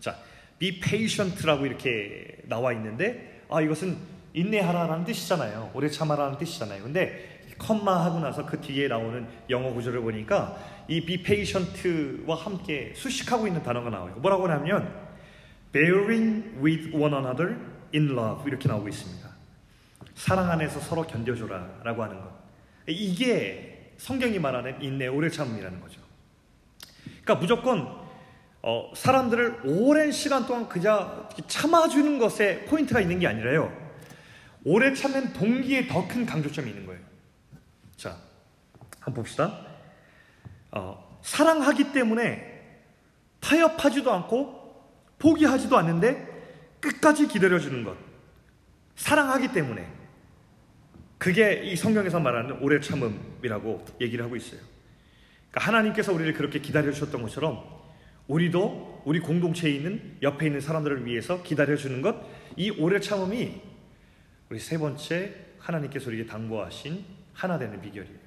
[0.00, 0.16] 자,
[0.58, 3.98] be patient라고 이렇게 나와 있는데 아, 이것은
[4.34, 5.70] 인내하라라는 뜻이잖아요.
[5.74, 6.82] 오래 참아라는 뜻이잖아요.
[6.82, 10.56] 근데 컴마 하고 나서 그 뒤에 나오는 영어 구절을 보니까
[10.88, 14.14] 이 be patient와 함께 수식하고 있는 단어가 나와요.
[14.16, 14.92] 뭐라고 하냐면
[15.72, 17.56] bearing with one another
[17.94, 19.28] in love 이렇게 나오고 있습니다.
[20.16, 22.30] 사랑 안에서 서로 견뎌줘라 라고 하는 것.
[22.88, 26.00] 이게 성경이 말하는 인내 오래 참음이라는 거죠.
[27.22, 28.04] 그러니까 무조건
[28.62, 33.83] 어, 사람들을 오랜 시간 동안 그저 참아주는 것에 포인트가 있는 게 아니라요.
[34.64, 37.00] 오래 참는 동기에 더 큰 강조점이 있는 거예요.
[37.96, 38.16] 자,
[39.00, 39.60] 한번 봅시다.
[40.70, 42.52] 어, 사랑하기 때문에
[43.40, 44.64] 타협하지도 않고
[45.18, 46.26] 포기하지도 않는데
[46.80, 47.96] 끝까지 기다려주는 것.
[48.96, 49.86] 사랑하기 때문에.
[51.18, 54.60] 그게 이 성경에서 말하는 오래 참음이라고 얘기를 하고 있어요.
[55.50, 57.64] 그러니까 하나님께서 우리를 그렇게 기다려주셨던 것처럼
[58.26, 62.16] 우리도 우리 공동체에 있는 옆에 있는 사람들을 위해서 기다려주는 것,
[62.56, 63.60] 이 오래 참음이
[64.50, 68.24] 우리 세 번째 하나님께서 우리에게 당부하신 하나 되는 비결이에요.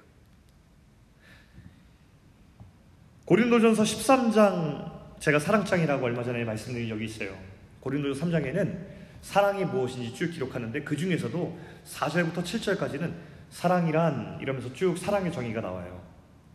[3.26, 7.38] 고린도전서 13장 제가 사랑장이라고 얼마 전에 말씀드린 적이 있어요.
[7.82, 13.14] 고린도전서 3장에는 사랑이 무엇인지 쭉 기록하는데 그 중에서도 4절부터 7절까지는
[13.50, 16.02] 사랑이란 이러면서 쭉 사랑의 정의가 나와요.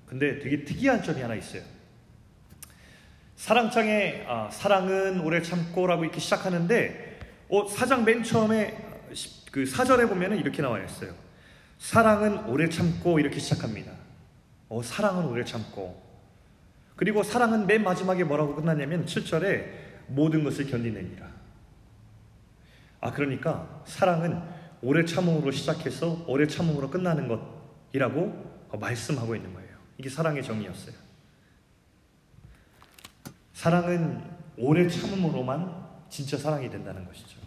[0.07, 1.62] 근데 되게 특이한 점이 하나 있어요.
[3.37, 8.77] 사랑장에 아, 사랑은 오래 참고라고 이렇게 시작하는데 어, 사장 맨 처음에
[9.53, 11.15] 그 사절에 보면은 이렇게 나와 있어요.
[11.79, 13.93] 사랑은 오래 참고 이렇게 시작합니다.
[14.71, 16.03] 어, 사랑은 오래 참고.
[16.97, 19.67] 그리고 사랑은 맨 마지막에 뭐라고 끝나냐면 7절에
[20.09, 21.27] 모든 것을 견디냅니다.
[23.03, 24.41] 아, 그러니까 사랑은
[24.81, 29.77] 오래 참음으로 시작해서 오래 참음으로 끝나는 것이라고 말씀하고 있는 거예요.
[29.99, 30.95] 이게 사랑의 정의였어요.
[33.53, 34.23] 사랑은
[34.57, 37.41] 오래 참음으로만 진짜 사랑이 된다는 것이죠.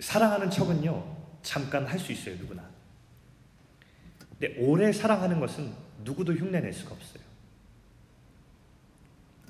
[0.00, 2.68] 사랑하는 척은요, 잠깐 할 수 있어요, 누구나.
[4.30, 5.72] 근데 오래 사랑하는 것은
[6.04, 7.22] 누구도 흉내낼 수가 없어요.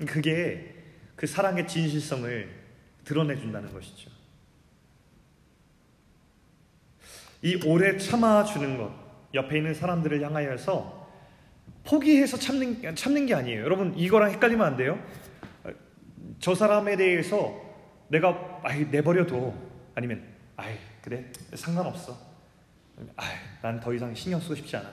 [0.05, 0.75] 그게
[1.15, 2.49] 그 사랑의 진실성을
[3.05, 4.11] 드러내준다는 것이죠.
[7.41, 8.91] 이 오래 참아주는 것,
[9.33, 11.09] 옆에 있는 사람들을 향하여서
[11.83, 13.61] 포기해서 참는, 참는 게 아니에요.
[13.61, 14.99] 여러분, 이거랑 헷갈리면 안 돼요.
[16.39, 17.61] 저 사람에 대해서
[18.07, 19.53] 내가, 아이, 내버려둬.
[19.93, 22.17] 아니면, 아이, 그래, 상관없어.
[23.17, 24.89] 아이, 난 더 이상 신경 쓰고 싶지 않아.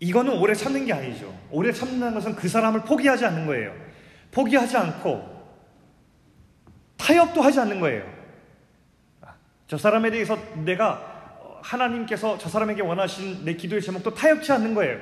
[0.00, 1.36] 이거는 오래 참는 게 아니죠.
[1.50, 3.74] 오래 참는 것은 그 사람을 포기하지 않는 거예요.
[4.30, 5.34] 포기하지 않고
[6.96, 8.12] 타협도 하지 않는 거예요.
[9.66, 14.98] 저 사람에 대해서 내가 하나님께서 저 사람에게 원하신 내 기도의 제목도 타협치 않는 거예요.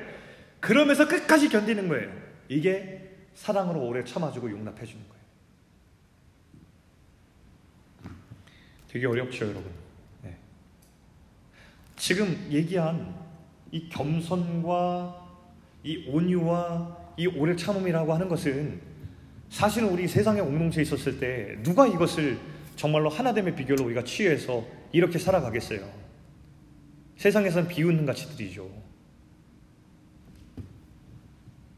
[0.59, 2.09] 그러면서 끝까지 견디는 거예요.
[2.47, 5.12] 이게 사랑으로 오래 참아주고 용납해 주는 거예요.
[8.93, 9.71] 되게 어렵죠, 여러분.
[10.21, 10.37] 네.
[11.95, 13.15] 지금 얘기한
[13.71, 15.19] 이 겸손과
[15.83, 18.79] 이 온유와 이 오래 참음이라고 하는 것은
[19.49, 22.37] 사실은 우리 세상의 공동체에 있었을 때 누가 이것을
[22.75, 25.89] 정말로 하나됨의 비결로 우리가 취해서 이렇게 살아가겠어요.
[27.17, 28.69] 세상에서는 비웃는 가치들이죠.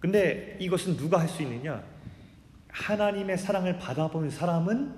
[0.01, 1.81] 근데 이것은 누가 할 수 있느냐?
[2.67, 4.93] 하나님의 사랑을 받아본 사람은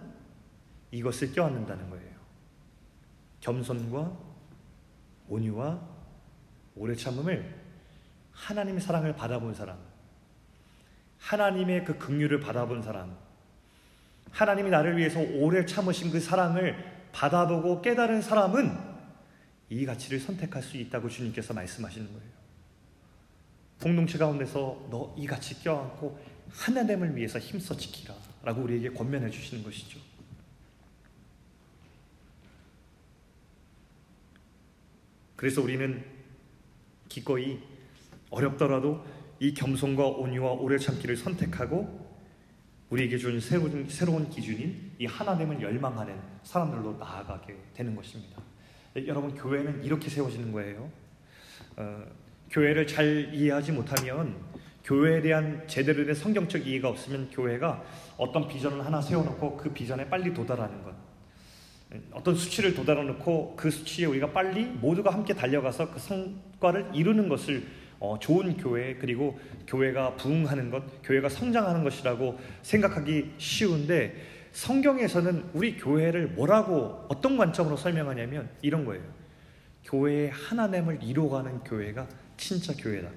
[0.90, 2.07] 이것을 껴안는다는 거예요.
[3.48, 4.12] 겸손과
[5.30, 5.80] 온유와
[6.76, 7.56] 오래 참음을
[8.34, 9.78] 하나님의 사랑을 받아본 사람,
[11.20, 13.18] 하나님의 그 긍휼을 받아본 사람,
[14.32, 16.76] 하나님이 나를 위해서 오래 참으신 그 사랑을
[17.14, 18.78] 받아보고 깨달은 사람은
[19.70, 22.38] 이 가치를 선택할 수 있다고 주님께서 말씀하시는 거예요.
[23.82, 26.20] 공동체 가운데서 너 이 가치 껴안고
[26.50, 30.00] 하나님을 위해서 힘써 지키라 라고 우리에게 권면해 주시는 것이죠.
[35.38, 36.04] 그래서 우리는
[37.08, 37.60] 기꺼이
[38.30, 39.06] 어렵더라도
[39.40, 42.08] 이 겸손과 온유와 오래 참기를 선택하고
[42.90, 48.42] 우리에게 준 새로운, 새로운 기준인 이 하나님을 열망하는 사람들로 나아가게 되는 것입니다.
[49.06, 50.90] 여러분 교회는 이렇게 세워지는 거예요.
[51.76, 52.04] 어,
[52.50, 54.36] 교회를 잘 이해하지 못하면
[54.84, 57.84] 교회에 대한 제대로 된 성경적 이해가 없으면 교회가
[58.18, 61.07] 어떤 비전을 하나 세워놓고 그 비전에 빨리 도달하는 것.
[62.12, 67.64] 어떤 수치를 도달해 놓고 그 수치에 우리가 빨리 모두가 함께 달려가서 그 성과를 이루는 것을
[68.00, 74.16] 어, 좋은 교회 그리고 교회가 부흥하는 것, 교회가 성장하는 것이라고 생각하기 쉬운데
[74.52, 79.04] 성경에서는 우리 교회를 뭐라고 어떤 관점으로 설명하냐면 이런 거예요.
[79.84, 83.10] 교회의 하나됨을 이루어가는 교회가 진짜 교회다.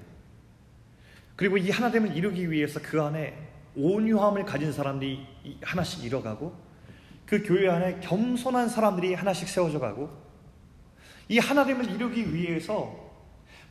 [1.36, 3.36] 그리고 이 하나됨을 이루기 위해서 그 안에
[3.76, 5.26] 온유함을 가진 사람들이
[5.62, 6.54] 하나씩 이뤄가고
[7.30, 10.10] 그 교회 안에 겸손한 사람들이 하나씩 세워져 가고
[11.28, 13.08] 이 하나됨을 이루기 위해서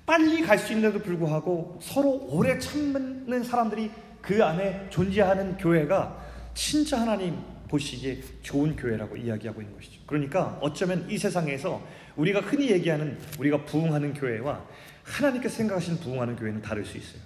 [0.05, 3.91] 빨리 갈 수 있는데도 불구하고 서로 오래 참는 사람들이
[4.21, 7.37] 그 안에 존재하는 교회가 진짜 하나님
[7.67, 9.99] 보시기에 좋은 교회라고 이야기하고 있는 것이죠.
[10.05, 11.85] 그러니까 어쩌면 이 세상에서
[12.15, 14.63] 우리가 흔히 얘기하는 우리가 부흥하는 교회와
[15.03, 17.21] 하나님께 생각하시는 부흥하는 교회는 다를 수 있어요.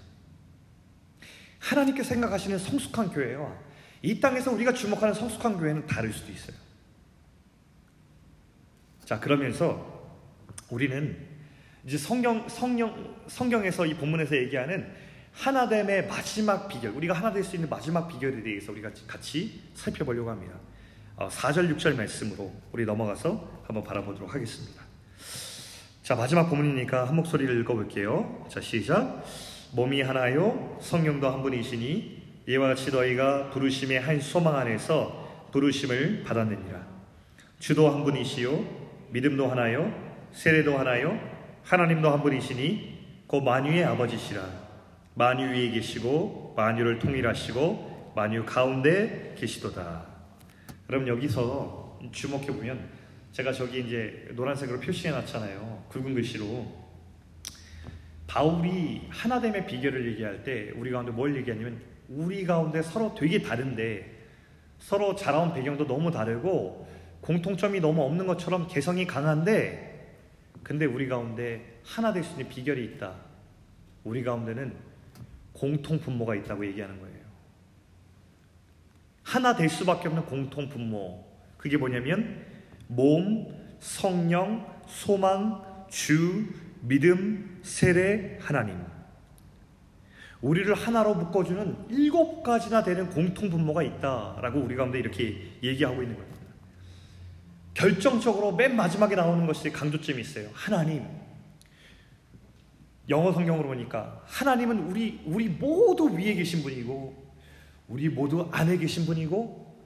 [1.59, 3.55] 하나님께 생각하시는 성숙한 교회와
[4.03, 6.55] 이 땅에서 우리가 주목하는 성숙한 교회는 다를 수도 있어요.
[9.05, 10.11] 자, 그러면서
[10.69, 11.17] 우리는
[11.85, 14.93] 이제 성경, 성경, 성경에서 이 본문에서 얘기하는
[15.31, 20.53] 하나됨의 마지막 비결, 우리가 하나 될 수 있는 마지막 비결에 대해서 우리가 같이 살펴보려고 합니다.
[21.17, 24.83] 4절, 어, 6절 말씀으로 우리 넘어가서 한번 바라보도록 하겠습니다.
[26.03, 28.47] 자, 마지막 본문이니까 한 목소리를 읽어볼게요.
[28.49, 29.23] 자, 시작.
[29.71, 36.85] 몸이 하나요, 성령도 한 분이시니 이와 같이 너희가 부르심의 한 소망 안에서 부르심을 받았느니라.
[37.59, 39.93] 주도 한 분이시요, 믿음도 하나요,
[40.33, 41.17] 세례도 하나요,
[41.63, 44.41] 하나님도 한 분이시니 곧 만유의 아버지시라.
[45.15, 50.05] 만유 위에 계시고 만유를 통일하시고 만유 가운데 계시도다.
[50.87, 52.89] 그럼 여기서 주목해 보면
[53.31, 55.85] 제가 저기 이제 노란색으로 표시해 놨잖아요.
[55.89, 56.83] 굵은 글씨로.
[58.27, 64.11] 바울이 하나됨의 비결을 얘기할 때 우리 가운데 뭘 얘기하냐면 우리 가운데 서로 되게 다른데
[64.80, 66.88] 서로 자라온 배경도 너무 다르고
[67.22, 69.91] 공통점이 너무 없는 것처럼 개성이 강한데
[70.61, 73.16] 근데 우리 가운데 하나 될 수 있는 비결이 있다.
[74.03, 74.74] 우리 가운데는
[75.53, 77.24] 공통 분모가 있다고 얘기하는 거예요.
[79.24, 81.26] 하나 될 수밖에 없는 공통 분모.
[81.57, 82.45] 그게 뭐냐면
[82.88, 83.47] 몸,
[83.80, 86.45] 성령, 소망, 주,
[86.82, 88.92] 믿음, 세례, 하나님.
[90.43, 96.37] 우리를 하나로 묶어주는 일곱 가지나 되는 공통 분모가 있다라고 우리 가운데 이렇게 얘기하고 있는 겁니다.
[97.73, 100.49] 결정적으로 맨 마지막에 나오는 것이 강조점이 있어요.
[100.53, 101.05] 하나님.
[103.07, 107.31] 영어 성경으로 보니까 하나님은 우리 우리 모두 위에 계신 분이고
[107.87, 109.81] 우리 모두 안에 계신 분이고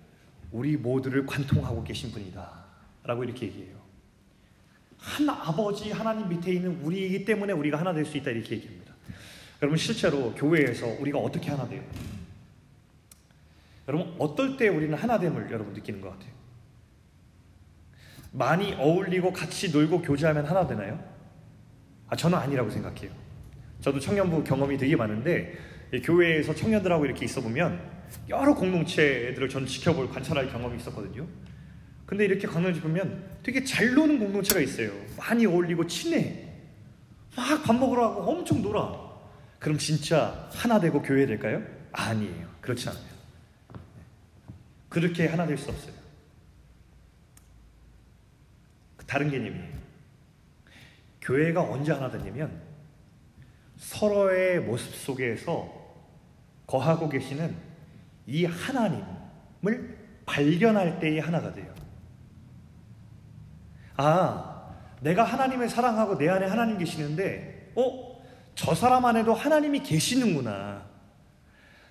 [0.51, 3.77] 우리 모두를 관통하고 계신 분이다라고 이렇게 얘기해요.
[4.97, 8.86] 한 아버지 하나님 밑에 있는 우리이기 때문에 우리가 하나 될 수 있다 이렇게 얘기합니다.
[9.61, 11.81] 여러분 실제로 교회에서 우리가 어떻게 하나 돼요?
[13.87, 16.31] 여러분 어떨 때 우리는 하나됨을 여러분 느끼는 것 같아요?
[18.31, 21.03] 많이 어울리고 같이 놀고 교제하면 하나 되나요?
[22.07, 23.11] 아 저는 아니라고 생각해요.
[23.81, 25.57] 저도 청년부 경험이 되게 많은데
[26.03, 27.79] 교회에서 청년들하고 이렇게 있어 보면
[28.29, 31.25] 여러 공동체들을 저는 지켜볼 관찰할 경험이 있었거든요.
[32.05, 34.91] 근데 이렇게 강연지 보면 되게 잘 노는 공동체가 있어요.
[35.17, 36.43] 많이 어울리고 친해.
[37.35, 39.06] 막 밥 먹으러 가고 엄청 놀아.
[39.59, 41.61] 그럼 진짜 하나 되고 교회 될까요?
[41.91, 42.47] 아니에요.
[42.61, 43.03] 그렇지 않아요.
[44.89, 45.93] 그렇게 하나 될 수 없어요.
[49.05, 49.77] 다른 개념이에요.
[51.21, 52.61] 교회가 언제 하나 되냐면
[53.77, 55.73] 서로의 모습 속에서
[56.65, 57.55] 거하고 계시는
[58.25, 61.73] 이 하나님을 발견할 때의 하나가 돼요.
[63.95, 68.16] 아, 내가 하나님을 사랑하고 내 안에 하나님 계시는데, 어?
[68.57, 70.83] 저 사람 안에도 하나님이 계시는구나.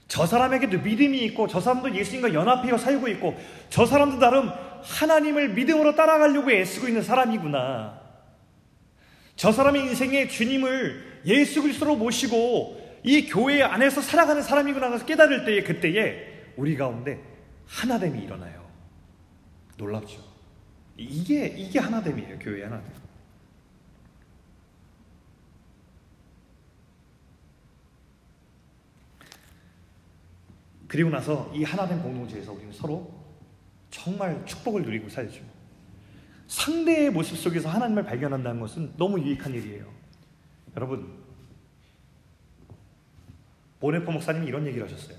[0.08, 3.38] 저 사람에게도 믿음이 있고 저 사람도 예수님과 연합하여 살고 있고
[3.70, 4.50] 저 사람도 나름
[4.82, 8.00] 하나님을 믿음으로 따라가려고 애쓰고 있는 사람이구나.
[9.36, 15.62] 저 사람의 인생에 주님을 예수 그리스도로 모시고 이 교회 안에서 살아가는 사람이구나 해서 깨달을 때에
[15.62, 17.22] 그때에 우리 가운데
[17.68, 18.66] 하나됨이 일어나요.
[19.76, 20.18] 놀랍죠.
[20.96, 22.40] 이게 이게 하나됨이에요.
[22.40, 23.05] 교회 하나됨.
[30.88, 33.12] 그리고 나서 이 하나된 공동체에서 우리는 서로
[33.90, 35.42] 정말 축복을 누리고 살죠.
[36.46, 39.92] 상대의 모습 속에서 하나님을 발견한다는 것은 너무 유익한 일이에요.
[40.76, 41.24] 여러분,
[43.80, 45.16] 보네포 목사님이 이런 얘기를 하셨어요.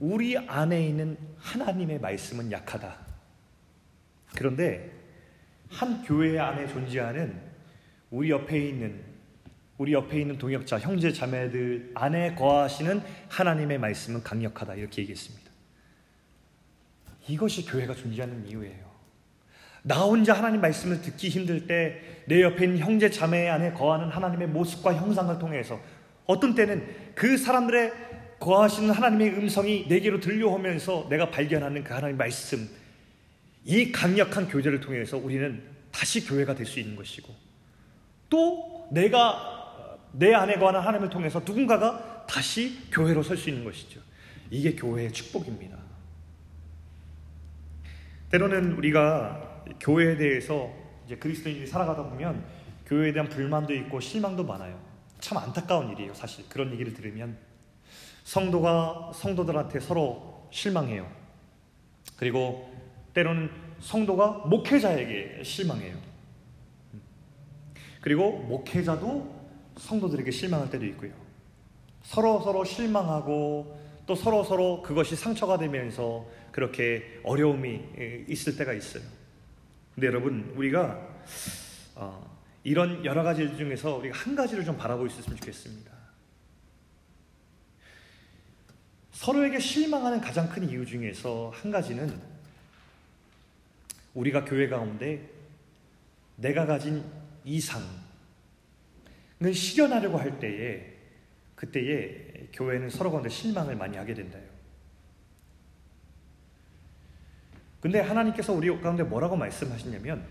[0.00, 2.96] 우리 안에 있는 하나님의 말씀은 약하다.
[4.36, 4.92] 그런데
[5.68, 7.40] 한 교회 안에 존재하는
[8.10, 9.07] 우리 옆에 있는
[9.78, 14.74] 우리 옆에 있는 동역자, 형제 자매들 안에 거하시는 하나님의 말씀은 강력하다.
[14.74, 15.48] 이렇게 얘기했습니다.
[17.28, 18.88] 이것이 교회가 존재하는 이유예요.
[19.82, 24.48] 나 혼자 하나님 말씀을 듣기 힘들 때 내 옆에 있는 형제 자매 안에 거하는 하나님의
[24.48, 25.80] 모습과 형상을 통해서
[26.26, 27.90] 어떤 때는 그 사람들의
[28.38, 32.68] 거하시는 하나님의 음성이 내게로 들려오면서 내가 발견하는 그 하나님 말씀
[33.64, 37.34] 이 강력한 교제를 통해서 우리는 다시 교회가 될 수 있는 것이고
[38.28, 39.57] 또 내가
[40.12, 44.00] 내 안에 거하는 하나님을 통해서 누군가가 다시 교회로 설 수 있는 것이죠.
[44.50, 45.76] 이게 교회의 축복입니다.
[48.30, 50.70] 때로는 우리가 교회에 대해서
[51.06, 52.44] 이제 그리스도인이 살아가다 보면
[52.86, 54.78] 교회에 대한 불만도 있고 실망도 많아요.
[55.20, 56.48] 참 안타까운 일이에요, 사실.
[56.48, 57.36] 그런 얘기를 들으면
[58.24, 61.10] 성도가 성도들한테 서로 실망해요.
[62.16, 62.72] 그리고
[63.14, 63.50] 때로는
[63.80, 65.96] 성도가 목회자에게 실망해요.
[68.00, 69.37] 그리고 목회자도
[69.78, 71.12] 성도들에게 실망할 때도 있고요.
[72.02, 79.02] 서로 서로 실망하고 또 서로 서로 그것이 상처가 되면서 그렇게 어려움이 있을 때가 있어요.
[79.94, 81.06] 근데 여러분 우리가
[81.94, 85.92] 어, 이런 여러 가지 중에서 우리가 한 가지를 좀 바라볼 수 있으면 좋겠습니다.
[89.12, 92.20] 서로에게 실망하는 가장 큰 이유 중에서 한 가지는
[94.14, 95.28] 우리가 교회 가운데
[96.36, 97.04] 내가 가진
[97.44, 98.07] 이상을
[99.52, 100.94] 실현하려고 할 때에
[101.54, 104.42] 그때에 교회는 서로 가운데 실망을 많이 하게 된다요.
[107.80, 110.24] 근데 하나님께서 우리 가운데 뭐라고 말씀하시냐면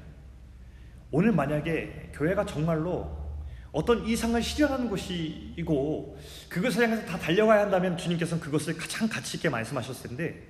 [1.11, 3.27] 오늘 만약에 교회가 정말로
[3.71, 6.17] 어떤 이상을 실현하는 것이고
[6.49, 10.43] 그것을 향해서 다 달려가야 한다면 주님께서는 그것을 가장 가치 있게 말씀하셨을 텐데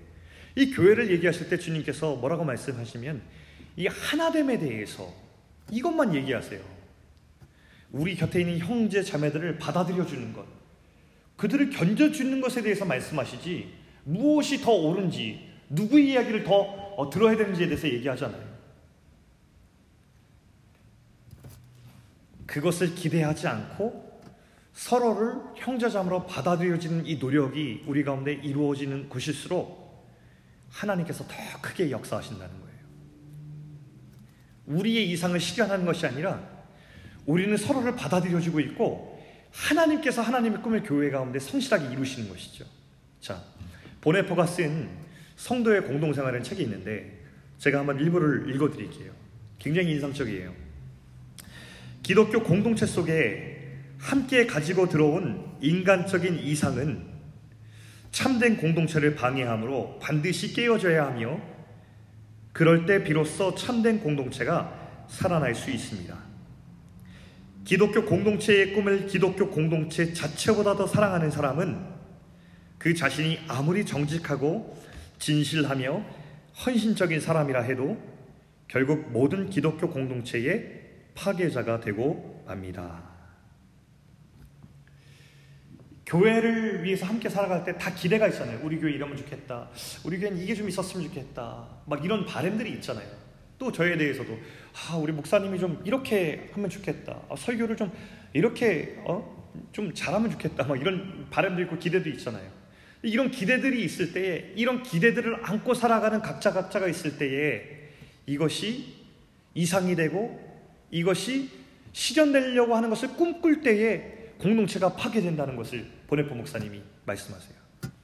[0.55, 3.21] 이 교회를 얘기하실 때 주님께서 뭐라고 말씀하시면
[3.75, 5.13] 이 하나됨에 대해서
[5.71, 6.76] 이것만 얘기하세요.
[7.91, 10.45] 우리 곁에 있는 형제 자매들을 받아들여 주는 것,
[11.37, 13.73] 그들을 견뎌 주는 것에 대해서 말씀하시지
[14.03, 16.61] 무엇이 더 옳은지 누구의 이야기를 더
[16.97, 18.57] 어, 들어야 되는지에 대해서 얘기하잖아요.
[22.47, 24.21] 그것을 기대하지 않고
[24.73, 30.05] 서로를 형제자매로 받아들여지는 이 노력이 우리 가운데 이루어지는 곳일수록
[30.69, 32.77] 하나님께서 더 크게 역사하신다는 거예요.
[34.67, 36.56] 우리의 이상을 실현하는 것이 아니라
[37.27, 39.21] 우리는 서로를 받아들여주고 있고
[39.51, 42.65] 하나님께서 하나님의 꿈을 교회 가운데 성실하게 이루시는 것이죠.
[43.21, 43.43] 자,
[44.01, 44.89] 보네포가 쓴
[45.35, 47.19] 성도의 공동생활이라는 책이 있는데
[47.59, 49.11] 제가 한번 일부를 읽어드릴게요.
[49.59, 50.53] 굉장히 인상적이에요.
[52.01, 53.57] 기독교 공동체 속에
[53.99, 57.05] 함께 가지고 들어온 인간적인 이상은
[58.11, 61.41] 참된 공동체를 방해하므로 반드시 깨어져야 하며
[62.53, 66.26] 그럴 때 비로소 참된 공동체가 살아날 수 있습니다.
[67.67, 71.77] 기독교 공동체의 꿈을 기독교 공동체 자체보다 더 사랑하는 사람은
[72.77, 74.81] 그 자신이 아무리 정직하고
[75.19, 76.01] 진실하며
[76.65, 78.01] 헌신적인 사람이라 해도
[78.69, 80.81] 결국 모든 기독교 공동체의
[81.13, 83.03] 파괴자가 되고 맙니다.
[86.05, 88.61] 교회를 위해서 함께 살아갈 때 다 기대가 있잖아요.
[88.63, 89.67] 우리 교회 이러면 좋겠다.
[90.05, 91.67] 우리 교회는 이게 좀 있었으면 좋겠다.
[91.85, 93.26] 막 이런 바램들이 있잖아요.
[93.59, 94.37] 또 저에 대해서도
[94.73, 97.21] 아, 우리 목사님이 좀 이렇게 하면 좋겠다.
[97.29, 97.91] 아, 설교를 좀
[98.33, 99.37] 이렇게 어?
[99.71, 100.65] 좀 잘하면 좋겠다.
[100.65, 102.49] 막 이런 바램도 있고 기대도 있잖아요.
[103.01, 107.61] 이런 기대들이 있을 때에 이런 기대들을 안고 살아가는 각자 각자가 있을 때에
[108.25, 108.95] 이것이
[109.53, 110.39] 이상이 되고
[110.91, 111.49] 이것이
[111.93, 117.57] 실현되려고 하는 것을 꿈꿀 때에 공동체가 파괴된다는 것을 보네포 목사님이 말씀하세요.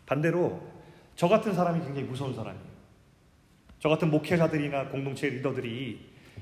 [0.05, 0.67] 반대로
[1.15, 2.72] 저 같은 사람이 굉장히 무서운 사람이에요.
[3.83, 5.99] 저 같은 목회자들이나 공동체 리더들이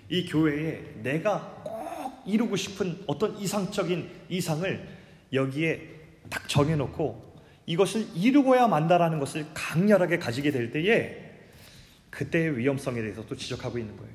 [0.10, 4.88] 이 교회에 내가 꼭 이루고 싶은 어떤 이상적인 이상을
[5.34, 5.90] 여기에
[6.30, 7.34] 딱 정해놓고
[7.66, 11.32] 이것을 이루고야 만다라는 것을 강렬하게 가지게 될 때에
[12.12, 14.14] 그때의 위험성에 대해서 또 지적하고 있는 거예요.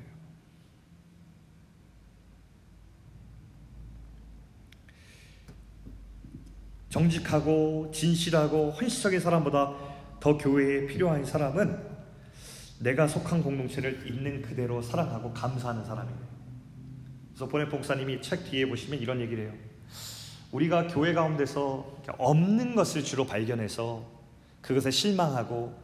[6.87, 9.73] 정직하고 진실하고 헌신적인 사람보다
[10.21, 11.86] 더 교회에 필요한 사람은
[12.79, 16.19] 내가 속한 공동체를 있는 그대로 사랑하고 감사하는 사람이에요.
[17.29, 19.53] 그래서 보네 목사님이 책 뒤에 보시면 이런 얘기를 해요.
[20.51, 24.05] 우리가 교회 가운데서 없는 것을 주로 발견해서
[24.61, 25.77] 그것에 실망하고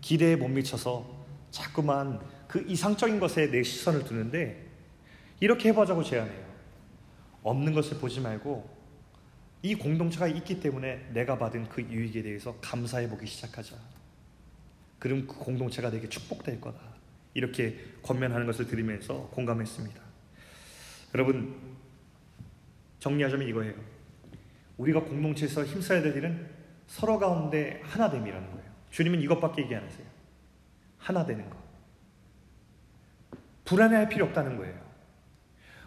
[0.00, 1.04] 기대에 못 미쳐서
[1.50, 4.66] 자꾸만 그 이상적인 것에 내 시선을 두는데
[5.40, 6.50] 이렇게 해보자고 제안해요.
[7.42, 8.68] 없는 것을 보지 말고
[9.62, 13.76] 이 공동체가 있기 때문에 내가 받은 그 유익에 대해서 감사해 보기 시작하자.
[15.00, 16.78] 그럼 그 공동체가 내게 축복될 거다.
[17.34, 20.00] 이렇게 권면하는 것을 들으면서 공감했습니다.
[21.14, 21.56] 여러분,
[23.00, 23.74] 정리하자면 이거예요.
[24.76, 26.48] 우리가 공동체에서 힘써야 될 일은
[26.86, 28.70] 서로 가운데 하나 됨이라는 거예요.
[28.90, 30.06] 주님은 이것밖에 얘기 안 하세요.
[30.98, 31.56] 하나 되는 것.
[33.64, 34.78] 불안해할 필요 없다는 거예요.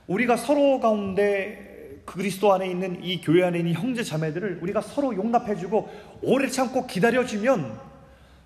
[0.07, 6.19] 우리가 서로 가운데 그리스도 안에 있는 이 교회 안에 있는 형제 자매들을 우리가 서로 용납해주고
[6.23, 7.92] 오래 참고 기다려주면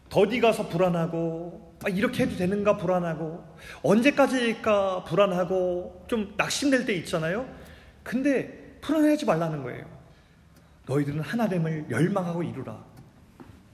[0.10, 3.44] 더디 가서 불안하고 아, 이렇게 해도 되는가 불안하고
[3.84, 7.48] 언제까지일까 불안하고 좀 낙심될 때 있잖아요.
[8.04, 9.86] 근데 불안해하지 말라는 거예요.
[10.88, 12.84] 너희들은 하나됨을 열망하고 이루라.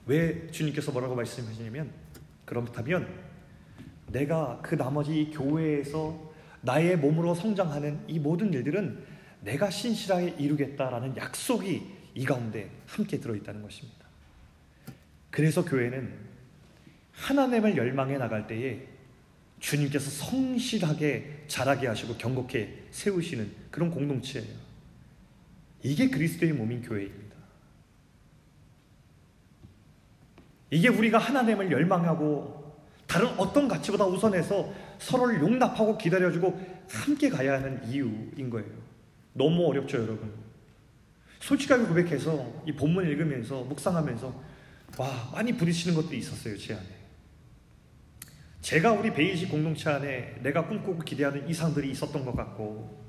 [0.06, 1.90] 왜 주님께서 뭐라고 말씀하시냐면
[2.44, 3.08] 그렇다면
[4.08, 9.04] 내가 그 나머지 교회에서 나의 몸으로 성장하는 이 모든 일들은
[9.40, 14.03] 내가 신실하게 이루겠다라는 약속이 이 가운데 함께 들어있다는 것입니다.
[15.34, 16.12] 그래서 교회는
[17.10, 18.86] 하나님을 열망해 나갈 때에
[19.58, 24.54] 주님께서 성실하게 자라게 하시고 경고케 세우시는 그런 공동체예요.
[25.82, 27.34] 이게 그리스도의 몸인 교회입니다.
[30.70, 32.78] 이게 우리가 하나님을 열망하고
[33.08, 38.70] 다른 어떤 가치보다 우선해서 서로를 용납하고 기다려주고 함께 가야 하는 이유인 거예요.
[39.32, 40.32] 너무 어렵죠, 여러분.
[41.40, 44.53] 솔직하게 고백해서 이 본문 읽으면서 묵상하면서
[44.98, 47.04] 와 많이 부딪히는 것들이 있었어요, 제 안에.
[48.60, 53.04] 제가 우리 베이직 공동체 안에 내가 꿈꾸고 기대하는 이상들이 있었던 것 같고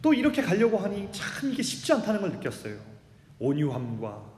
[0.00, 2.78] 또 이렇게 가려고 하니 참 이게 쉽지 않다는 걸 느꼈어요.
[3.38, 4.32] 온유함과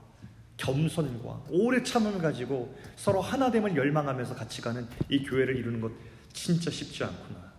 [0.57, 5.93] 겸손과 오래 참음을 가지고 서로 하나됨을 열망하면서 같이 가는 이 교회를 이루는 것
[6.33, 7.53] 진짜 쉽지 않구나.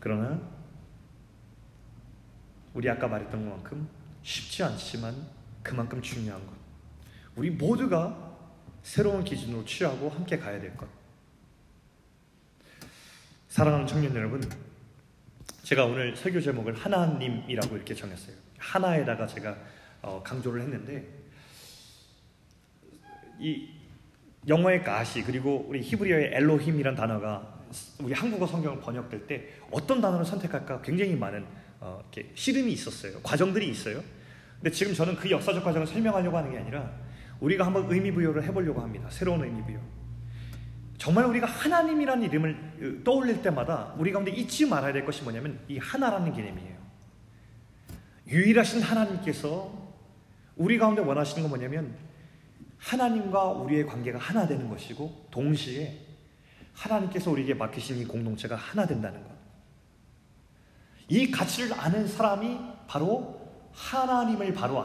[0.00, 0.40] 그러나
[2.74, 5.14] 우리 아까 말했던 것만큼 쉽지 않지만
[5.62, 6.54] 그만큼 중요한 것.
[7.36, 8.32] 우리 모두가
[8.82, 10.88] 새로운 기준으로 취하고 함께 가야 될 것.
[13.48, 14.42] 사랑하는 청년 여러분,
[15.62, 18.34] 제가 오늘 설교 제목을 하나님이라고 이렇게 정했어요.
[18.58, 19.56] 하나에다가 제가
[20.02, 21.08] 어, 강조를 했는데
[23.38, 23.68] 이
[24.48, 27.60] 영어의 가시 그리고 우리 히브리어의 엘로힘이란 단어가
[28.00, 31.46] 우리 한국어 성경을 번역될 때 어떤 단어를 선택할까 굉장히 많은
[31.82, 33.20] 어, 이렇게 씨름이 있었어요.
[33.22, 34.02] 과정들이 있어요.
[34.60, 36.92] 근데 지금 저는 그 역사적 과정을 설명하려고 하는 게 아니라
[37.40, 39.08] 우리가 한번 의미 부여를 해보려고 합니다.
[39.10, 39.80] 새로운 의미 부여.
[40.96, 42.50] 정말 우리가 하나님이라는 이름을
[43.00, 46.76] 어, 떠올릴 때마다 우리 가운데 잊지 말아야 될 것이 뭐냐면 이 하나라는 개념이에요.
[48.28, 49.92] 유일하신 하나님께서
[50.54, 51.96] 우리 가운데 원하시는 건 뭐냐면
[52.78, 55.98] 하나님과 우리의 관계가 하나 되는 것이고 동시에
[56.74, 59.31] 하나님께서 우리에게 맡기신 이 공동체가 하나 된다는 것.
[61.12, 62.58] 이 가치를 아는 사람이
[62.88, 63.38] 바로
[63.74, 64.82] 하나님을 바로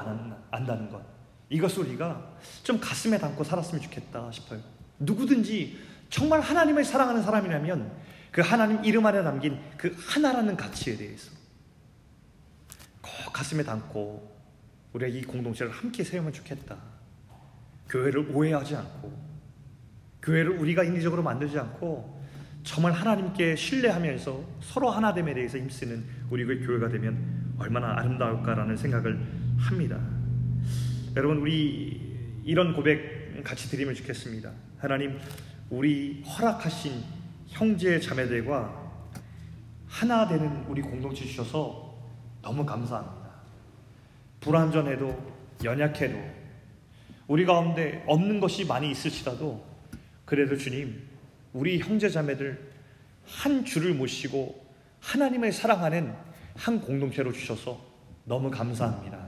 [0.51, 1.01] 안다는 것.
[1.49, 4.59] 이것을 우리가 좀 가슴에 담고 살았으면 좋겠다 싶어요.
[4.99, 7.91] 누구든지 정말 하나님을 사랑하는 사람이라면
[8.33, 11.31] 그 하나님 이름 안에 담긴 그 하나라는 가치에 대해서
[13.01, 14.35] 꼭 가슴에 담고
[14.91, 16.75] 우리가 이 공동체를 함께 세우면 좋겠다.
[17.87, 19.17] 교회를 오해하지 않고
[20.23, 22.16] 교회를 우리가 인위적으로 만들지 않고
[22.67, 29.17] 정말 하나님께 신뢰하면서 서로 하나됨에 대해서 힘쓰는 우리의 교회가 되면 얼마나 아름다울까라는 생각을
[29.57, 29.97] 합니다.
[31.15, 34.51] 여러분 우리 이런 고백 같이 드리면 좋겠습니다.
[34.79, 35.17] 하나님
[35.69, 36.91] 우리 허락하신
[37.47, 38.91] 형제 자매들과
[39.87, 41.97] 하나 되는 우리 공동체 주셔서
[42.41, 43.29] 너무 감사합니다.
[44.41, 46.19] 불완전해도 연약해도
[47.27, 49.65] 우리 가운데 없는 것이 많이 있을지라도
[50.25, 51.06] 그래도 주님,
[51.57, 52.59] 우리 형제 자매들
[53.25, 54.63] 한 줄을 모시고
[54.99, 56.13] 하나님을 사랑하는
[56.55, 57.83] 한 공동체로 주셔서
[58.25, 59.27] 너무 감사합니다.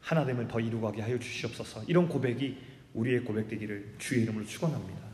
[0.00, 1.84] 하나됨을 더 이루고 가게 하여 주시옵소서.
[1.86, 2.58] 이런 고백이
[2.94, 5.09] 우리의 고백되기를 주의 이름으로 축원합니다.